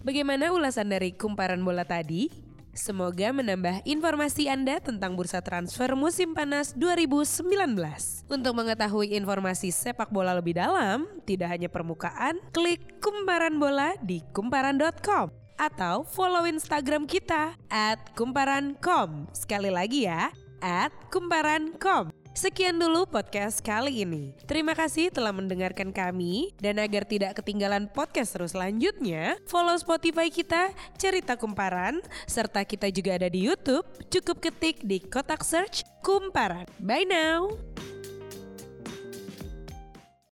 [0.05, 2.29] Bagaimana ulasan dari kumparan bola tadi?
[2.77, 7.49] Semoga menambah informasi Anda tentang bursa transfer musim panas 2019.
[8.29, 15.48] Untuk mengetahui informasi sepak bola lebih dalam, tidak hanya permukaan, klik kumparan bola di kumparan.com
[15.59, 19.27] atau follow Instagram kita at kumparan.com.
[19.35, 20.31] Sekali lagi ya,
[20.63, 22.15] at kumparan.com.
[22.39, 24.31] Sekian dulu podcast kali ini.
[24.47, 30.71] Terima kasih telah mendengarkan kami dan agar tidak ketinggalan podcast terus selanjutnya, follow Spotify kita
[30.95, 31.99] Cerita Kumparan
[32.31, 33.83] serta kita juga ada di YouTube.
[34.07, 36.69] Cukup ketik di kotak search Kumparan.
[36.79, 37.51] Bye now.